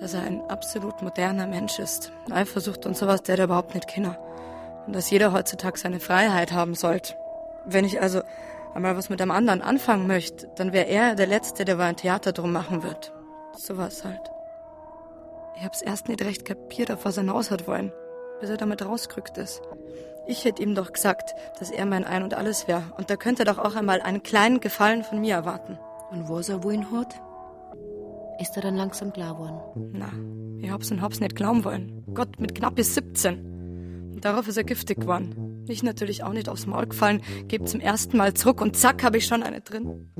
[0.00, 2.10] Dass er ein absolut moderner Mensch ist.
[2.30, 4.16] Eifersucht und sowas, der er überhaupt nicht kennt.
[4.86, 7.14] Und dass jeder heutzutage seine Freiheit haben sollte.
[7.66, 8.22] Wenn ich also
[8.74, 11.96] einmal was mit einem anderen anfangen möchte, dann wäre er der Letzte, der wohl ein
[11.96, 13.12] Theater drum machen wird.
[13.54, 14.30] Sowas halt.
[15.58, 17.92] Ich hab's erst nicht recht kapiert, auf was er hinaus hat wollen,
[18.40, 19.60] bis er damit rausgerückt ist.
[20.26, 22.84] Ich hätte ihm doch gesagt, dass er mein Ein und Alles wäre.
[22.96, 25.78] Und da könnte er doch auch einmal einen kleinen Gefallen von mir erwarten.
[26.10, 27.20] Und was er wohin hat,
[28.40, 29.90] ist er dann langsam klar geworden.
[29.92, 30.10] Na,
[30.60, 32.04] ich hab's und hab's nicht glauben wollen.
[32.14, 34.12] Gott, mit knapp bis 17.
[34.14, 35.64] Und darauf ist er giftig geworden.
[35.68, 39.16] Ich natürlich auch nicht aufs Maul gefallen, geb zum ersten Mal zurück und zack, hab
[39.16, 40.10] ich schon eine drin.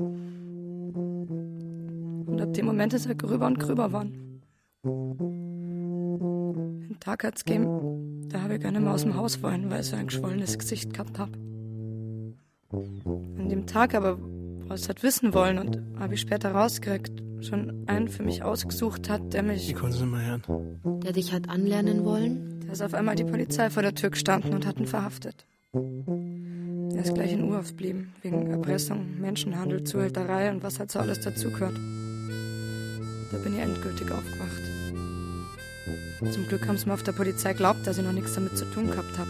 [2.27, 4.41] Und ab dem Moment ist er gröber und gröber geworden.
[4.83, 9.81] Einen Tag hat's gegeben, da habe ich gar nicht mehr aus dem Haus wollen, weil
[9.81, 11.29] ich so ein geschwollenes Gesicht gehabt hab.
[12.71, 14.17] An dem Tag aber,
[14.75, 19.33] es hat wissen wollen und habe ich später rausgekriegt, schon einen für mich ausgesucht hat,
[19.33, 19.69] der mich...
[19.69, 21.01] Ich kann es nicht mehr hören.
[21.03, 22.61] Der dich hat anlernen wollen?
[22.65, 25.45] Da ist auf einmal die Polizei vor der Tür gestanden und hat ihn verhaftet.
[25.73, 31.19] Er ist gleich in Urhaft geblieben, wegen Erpressung, Menschenhandel, Zuhälterei und was halt so alles
[31.21, 31.75] dazugehört.
[33.31, 34.63] Da bin ich endgültig aufgewacht.
[36.31, 38.65] Zum Glück haben sie mir auf der Polizei glaubt, dass ich noch nichts damit zu
[38.65, 39.29] tun gehabt habe.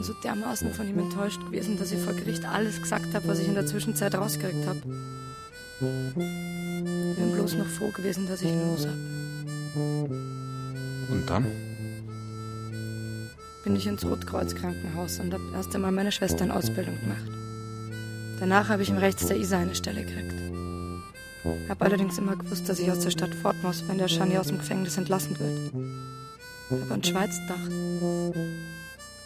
[0.00, 3.38] Bin so dermaßen von ihm enttäuscht gewesen, dass ich vor Gericht alles gesagt habe, was
[3.38, 4.80] ich in der Zwischenzeit rausgekriegt habe.
[5.78, 8.94] Bin bloß noch froh gewesen, dass ich ihn los hab.
[11.10, 11.44] Und dann?
[13.62, 17.30] Bin ich ins Rotkreuz-Krankenhaus und hab erst einmal meine Schwester in Ausbildung gemacht.
[18.40, 20.32] Danach habe ich im Rechts der Isar eine Stelle gekriegt.
[21.68, 24.46] Hab allerdings immer gewusst, dass ich aus der Stadt fort muss, wenn der Schani aus
[24.46, 25.72] dem Gefängnis entlassen wird.
[26.70, 28.79] Hab an Schweiz gedacht.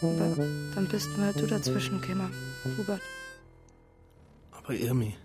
[0.05, 0.37] Aber
[0.75, 2.31] dann bist mal du dazwischen gekommen,
[2.77, 3.01] Hubert.
[4.53, 5.17] Aber Irmi,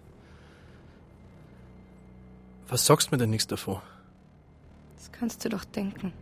[2.70, 3.82] was sagst du mir denn nichts davon?
[4.98, 6.14] Das kannst du doch denken.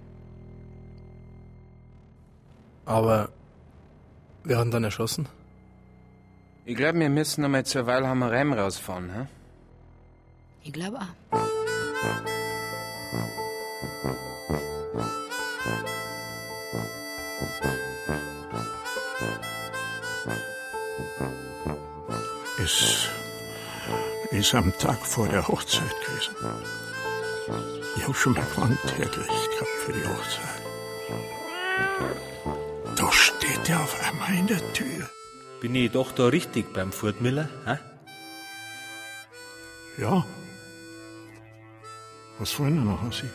[2.85, 3.29] Aber
[4.43, 5.27] wer hat ihn dann erschossen?
[6.65, 9.25] Ich glaube, wir müssen einmal zur Weilhammer Reim rausfahren, hä?
[10.63, 11.37] Ich glaube auch.
[22.59, 23.09] Es
[24.31, 26.35] ist am Tag vor der Hochzeit gewesen.
[27.95, 30.61] Ich habe schon mein hergerichtet gehabt für die Hochzeit.
[32.95, 35.09] Da steht er auf einmal in der Tür.
[35.61, 37.77] Bin ich doch da richtig beim Furtmiller, hä?
[39.97, 40.25] Ja.
[42.37, 43.29] Was wollen wir noch an Sie?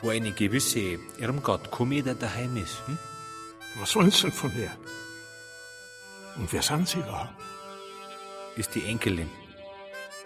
[0.00, 2.98] Wo eine gewisse Irmgard Kommeder daheim ist, hm?
[3.76, 4.70] Was wollen Sie denn von der?
[6.36, 7.30] Und wer sind Sie überhaupt?
[8.56, 9.30] Ist die Enkelin.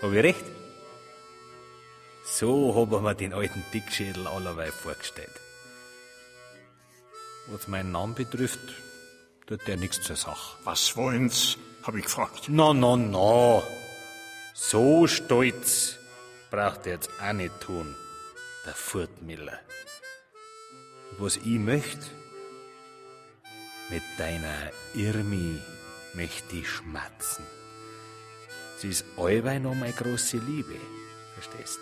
[0.02, 0.44] Hab ich recht?
[2.24, 5.30] So hab ich mir den alten Dickschädel allerweil vorgestellt.
[7.46, 8.58] Was meinen Namen betrifft,
[9.46, 10.56] tut der nichts zur Sache.
[10.64, 11.56] Was wollen's?
[11.84, 12.46] Hab ich gefragt.
[12.48, 13.62] Na, na, na.
[14.54, 15.96] So stolz
[16.50, 17.94] braucht er jetzt auch nicht tun,
[18.64, 19.60] der Furtmiller.
[21.18, 22.06] Was ich möchte,
[23.90, 25.60] mit deiner Irmi
[26.14, 27.44] möchte ich schmatzen.
[28.78, 30.76] Sie ist allweil noch meine große Liebe,
[31.34, 31.80] verstehst?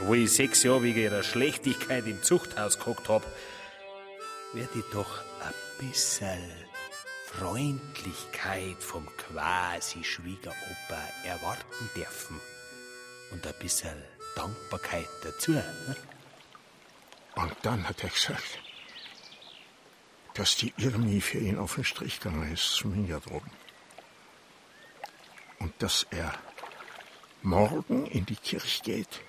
[0.00, 3.22] Wo ich sechs Jahre wegen ihrer Schlechtigkeit im Zuchthaus gehockt hab,
[4.52, 6.38] werd ich doch ein bisschen
[7.26, 12.40] Freundlichkeit vom quasi Schwiegeropa erwarten dürfen.
[13.30, 13.96] Und ein bisschen
[14.36, 15.52] Dankbarkeit dazu.
[15.52, 15.96] Ne?
[17.36, 18.58] Und dann hat er gesagt,
[20.34, 23.50] dass die Irmi für ihn auf den Strich gegangen ist zum Hingerdroben.
[25.60, 26.34] Und dass er
[27.42, 29.20] morgen in die Kirche geht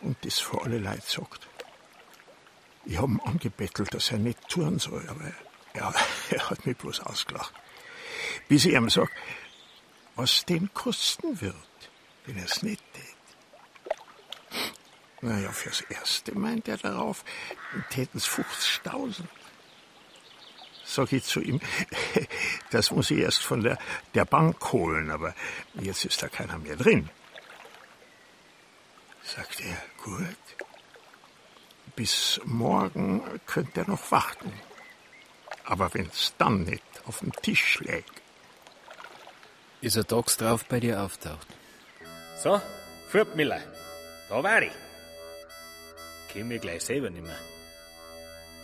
[0.00, 1.48] und das vor alle Leute sagt.
[2.84, 5.32] Ich hab ihn angebettelt, dass er nicht tun soll, aber
[5.72, 5.94] er,
[6.30, 7.54] er hat mich bloß ausgelacht.
[8.48, 9.10] Bis ich ihm sag,
[10.16, 11.54] was den kosten wird,
[12.26, 13.04] wenn er es nicht tät.
[15.22, 17.24] Naja, fürs Erste meint er darauf,
[17.90, 19.24] täten's 50.000.
[20.90, 21.60] Sag ich zu ihm,
[22.72, 23.78] das muss ich erst von der,
[24.14, 25.36] der Bank holen, aber
[25.74, 27.08] jetzt ist da keiner mehr drin.
[29.22, 30.44] Sagt er, gut.
[31.94, 34.52] Bis morgen könnt ihr noch warten.
[35.64, 38.20] Aber wenn's dann nicht auf dem Tisch schlägt.
[39.82, 41.46] Ist er tags drauf bei dir auftaucht?
[42.42, 42.60] So,
[43.10, 43.60] Furtmiller,
[44.28, 44.72] da war ich.
[46.32, 47.38] Kenn mich gleich selber nimmer.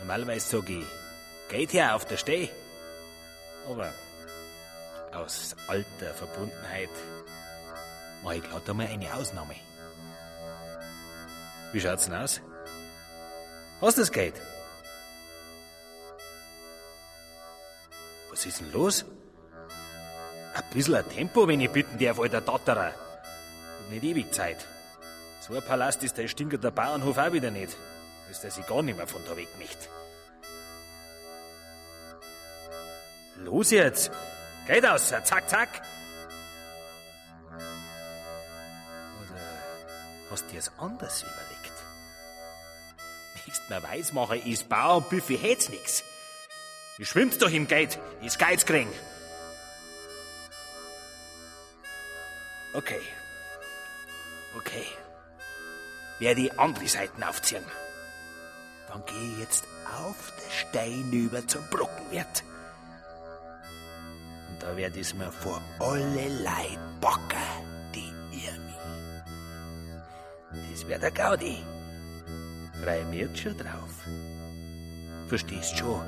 [0.00, 0.84] Normalerweise sag ich,
[1.48, 2.48] geht her auf der Steh.
[3.68, 3.92] Aber
[5.12, 6.90] aus alter Verbundenheit
[8.22, 9.54] mach ich glatt einmal eine Ausnahme.
[11.72, 12.40] Wie schaut's denn aus?
[13.80, 14.34] Hast du das Geld?
[18.30, 19.04] Was ist denn los?
[20.54, 22.92] Ein bisschen ein Tempo, wenn ich bitten darf, alter Tatterer.
[22.92, 24.66] Hab nicht ewig Zeit.
[25.40, 27.76] So ein Palast ist der Stinker der Bauernhof auch wieder nicht.
[28.30, 29.88] Ist er sich gar nicht mehr von da weg nicht.
[33.38, 34.10] Los jetzt!
[34.66, 35.68] Geht aus, zack, zack!
[39.20, 39.40] Oder
[40.30, 41.72] hast du dir es anders überlegt?
[43.46, 46.02] Nächst mir weismachen, ist Bauer und Büffi hätt's nix.
[46.98, 48.88] Ihr schwimmt doch im Geld, ist Geizkring.
[52.72, 53.00] Okay.
[54.56, 54.86] Okay.
[56.18, 57.64] Wer die andere Seiten aufziehen.
[58.88, 59.64] Dann geh ich jetzt
[59.98, 62.42] auf der Stein über zum Brockenwirt.
[64.66, 67.46] Da werd ich's mir vor alle Leid backen,
[67.94, 68.10] die
[68.44, 68.74] Irmi.
[70.72, 71.58] Das wär der Gaudi.
[72.82, 73.94] Frei mir jetzt schon drauf.
[75.28, 76.02] Verstehst schon,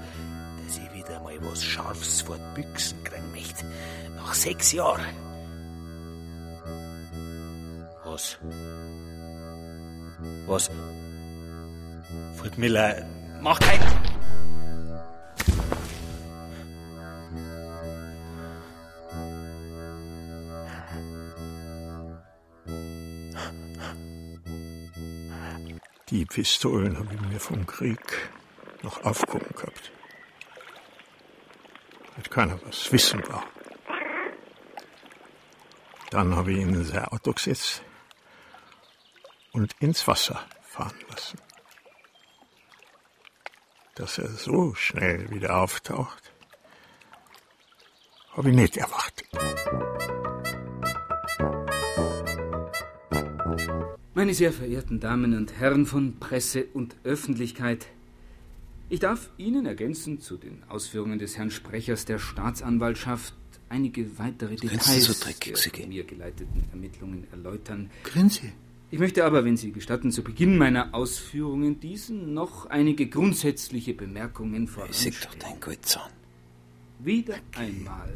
[0.67, 3.65] dass ich wieder mal was Scharfes vor die Büchsen kriegen möchte.
[4.17, 5.15] Nach sechs Jahren.
[8.05, 8.39] Was?
[10.49, 10.69] Was?
[12.35, 13.07] Furtmiller,
[13.41, 14.18] mach kein...
[26.11, 28.31] Die Pistolen habe ich mir vom Krieg
[28.83, 29.93] noch aufgehoben gehabt.
[32.17, 33.45] Hat keiner was wissen war.
[36.11, 37.83] Dann habe ich ihn in sein Auto gesetzt
[39.53, 41.39] und ins Wasser fahren lassen.
[43.95, 46.33] Dass er so schnell wieder auftaucht,
[48.35, 49.29] habe ich nicht erwartet.
[54.19, 57.87] Meine sehr verehrten Damen und Herren von Presse und Öffentlichkeit,
[58.89, 63.33] ich darf Ihnen ergänzend zu den Ausführungen des Herrn Sprechers der Staatsanwaltschaft
[63.69, 67.91] einige weitere Details so der mir geleiteten Ermittlungen erläutern.
[68.03, 68.51] Grinse.
[68.91, 74.67] Ich möchte aber, wenn Sie gestatten, zu Beginn meiner Ausführungen diesen noch einige grundsätzliche Bemerkungen
[74.67, 75.15] voranstellen.
[75.27, 76.11] doch dein Goldzahn.
[76.99, 78.13] Wieder einmal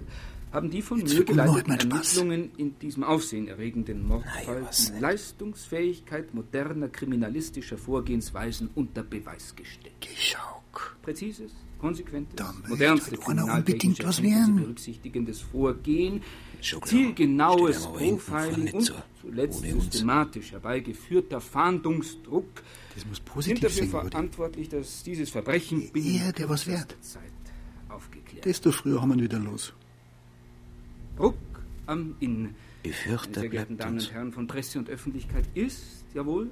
[0.53, 1.90] haben die von Jetzt mir geleiteten.
[1.90, 5.00] Ermittlungen in diesem aufsehenerregenden Mordfall die?
[5.00, 9.94] Leistungsfähigkeit moderner kriminalistischer Vorgehensweisen unter Beweis gestellt.
[10.00, 10.96] Geschauk.
[11.03, 14.12] Präzises, konsequentes, möchte modernste kriminaltechnische
[14.53, 16.22] berücksichtigendes Vorgehen,
[16.61, 16.88] Schon klar.
[16.90, 18.94] zielgenaues Profiling und so.
[19.20, 22.46] zuletzt systematisch herbeigeführter Fahndungsdruck
[22.94, 26.96] Das muss sind positiv dafür verantwortlich, dass dieses Verbrechen binnen der was wert.
[27.00, 27.22] Zeit
[27.88, 29.74] aufgeklärt Desto früher haben wir ihn wieder los.
[31.17, 31.35] Druck
[31.87, 32.55] am Inn.
[32.83, 36.51] Ich fürchte, Meine sehr geehrten Damen und Herren von Presse und Öffentlichkeit ist, jawohl,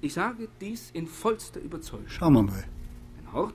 [0.00, 2.64] ich sage dies in vollster Überzeugung, Schauen wir mal.
[3.20, 3.54] ein Ort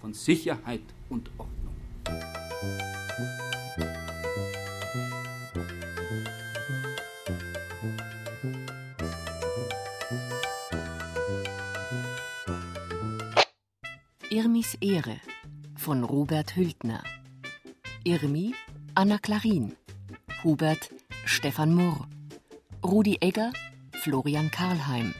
[0.00, 1.74] von Sicherheit und Ordnung.
[14.30, 15.20] Irmis Ehre
[15.76, 17.02] von Robert Hültner.
[18.04, 18.54] Irmi
[18.96, 19.76] Anna Klarin.
[20.42, 20.90] Hubert
[21.24, 22.06] Stefan Murr.
[22.84, 23.52] Rudi Egger
[23.92, 25.14] Florian Karlheim.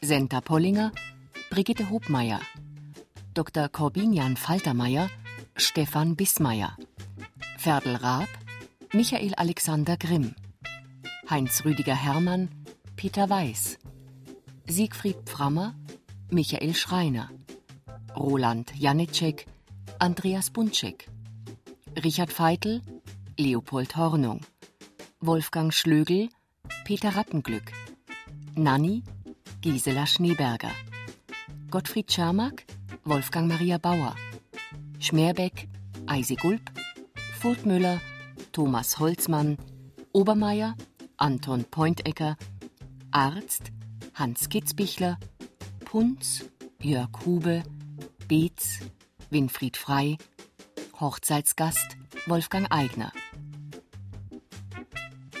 [0.00, 0.92] Senta Pollinger
[1.50, 2.40] Brigitte Hobmeier.
[3.34, 3.68] Dr.
[3.68, 5.10] Corbinian Faltermeier
[5.56, 6.76] Stefan Bismeier.
[7.58, 8.28] Ferdl Raab
[8.92, 10.34] Michael Alexander Grimm.
[11.28, 12.48] Heinz Rüdiger Hermann
[12.96, 13.78] Peter Weiß.
[14.66, 15.74] Siegfried Pframmer
[16.30, 17.28] Michael Schreiner.
[18.16, 19.46] Roland Janicek,
[19.98, 21.08] Andreas Bunczek,
[22.04, 22.82] Richard Feitel,
[23.38, 24.40] Leopold Hornung,
[25.20, 26.28] Wolfgang Schlögel,
[26.84, 27.72] Peter Rappenglück,
[28.54, 29.02] Nanni,
[29.62, 30.70] Gisela Schneeberger,
[31.70, 32.64] Gottfried Czermak,
[33.04, 34.14] Wolfgang Maria Bauer,
[34.98, 35.68] Schmerbeck,
[36.06, 36.70] Eisi Gulb,
[37.40, 38.00] Furtmüller,
[38.52, 39.56] Thomas Holzmann,
[40.12, 40.76] Obermeier,
[41.16, 42.36] Anton Pointecker,
[43.12, 43.72] Arzt,
[44.14, 45.18] Hans Kitzbichler,
[45.84, 47.62] Punz, Jörg Hube,
[48.28, 48.80] Beetz,
[49.30, 50.18] Winfried Frei,
[51.02, 51.96] Hochzeitsgast
[52.26, 53.12] Wolfgang Eigner.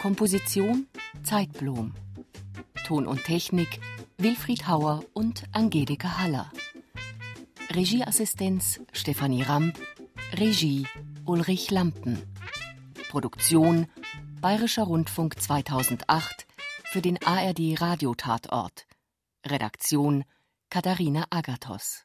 [0.00, 0.88] Komposition
[1.22, 1.94] Zeitblom.
[2.84, 3.78] Ton und Technik
[4.18, 6.50] Wilfried Hauer und Angelika Haller.
[7.72, 9.78] Regieassistenz Stefanie Ramp.
[10.32, 10.88] Regie
[11.26, 12.20] Ulrich Lampen.
[13.08, 13.86] Produktion
[14.40, 16.48] Bayerischer Rundfunk 2008
[16.90, 18.88] für den ARD Radiotatort.
[19.46, 20.24] Redaktion
[20.70, 22.04] Katharina Agathos.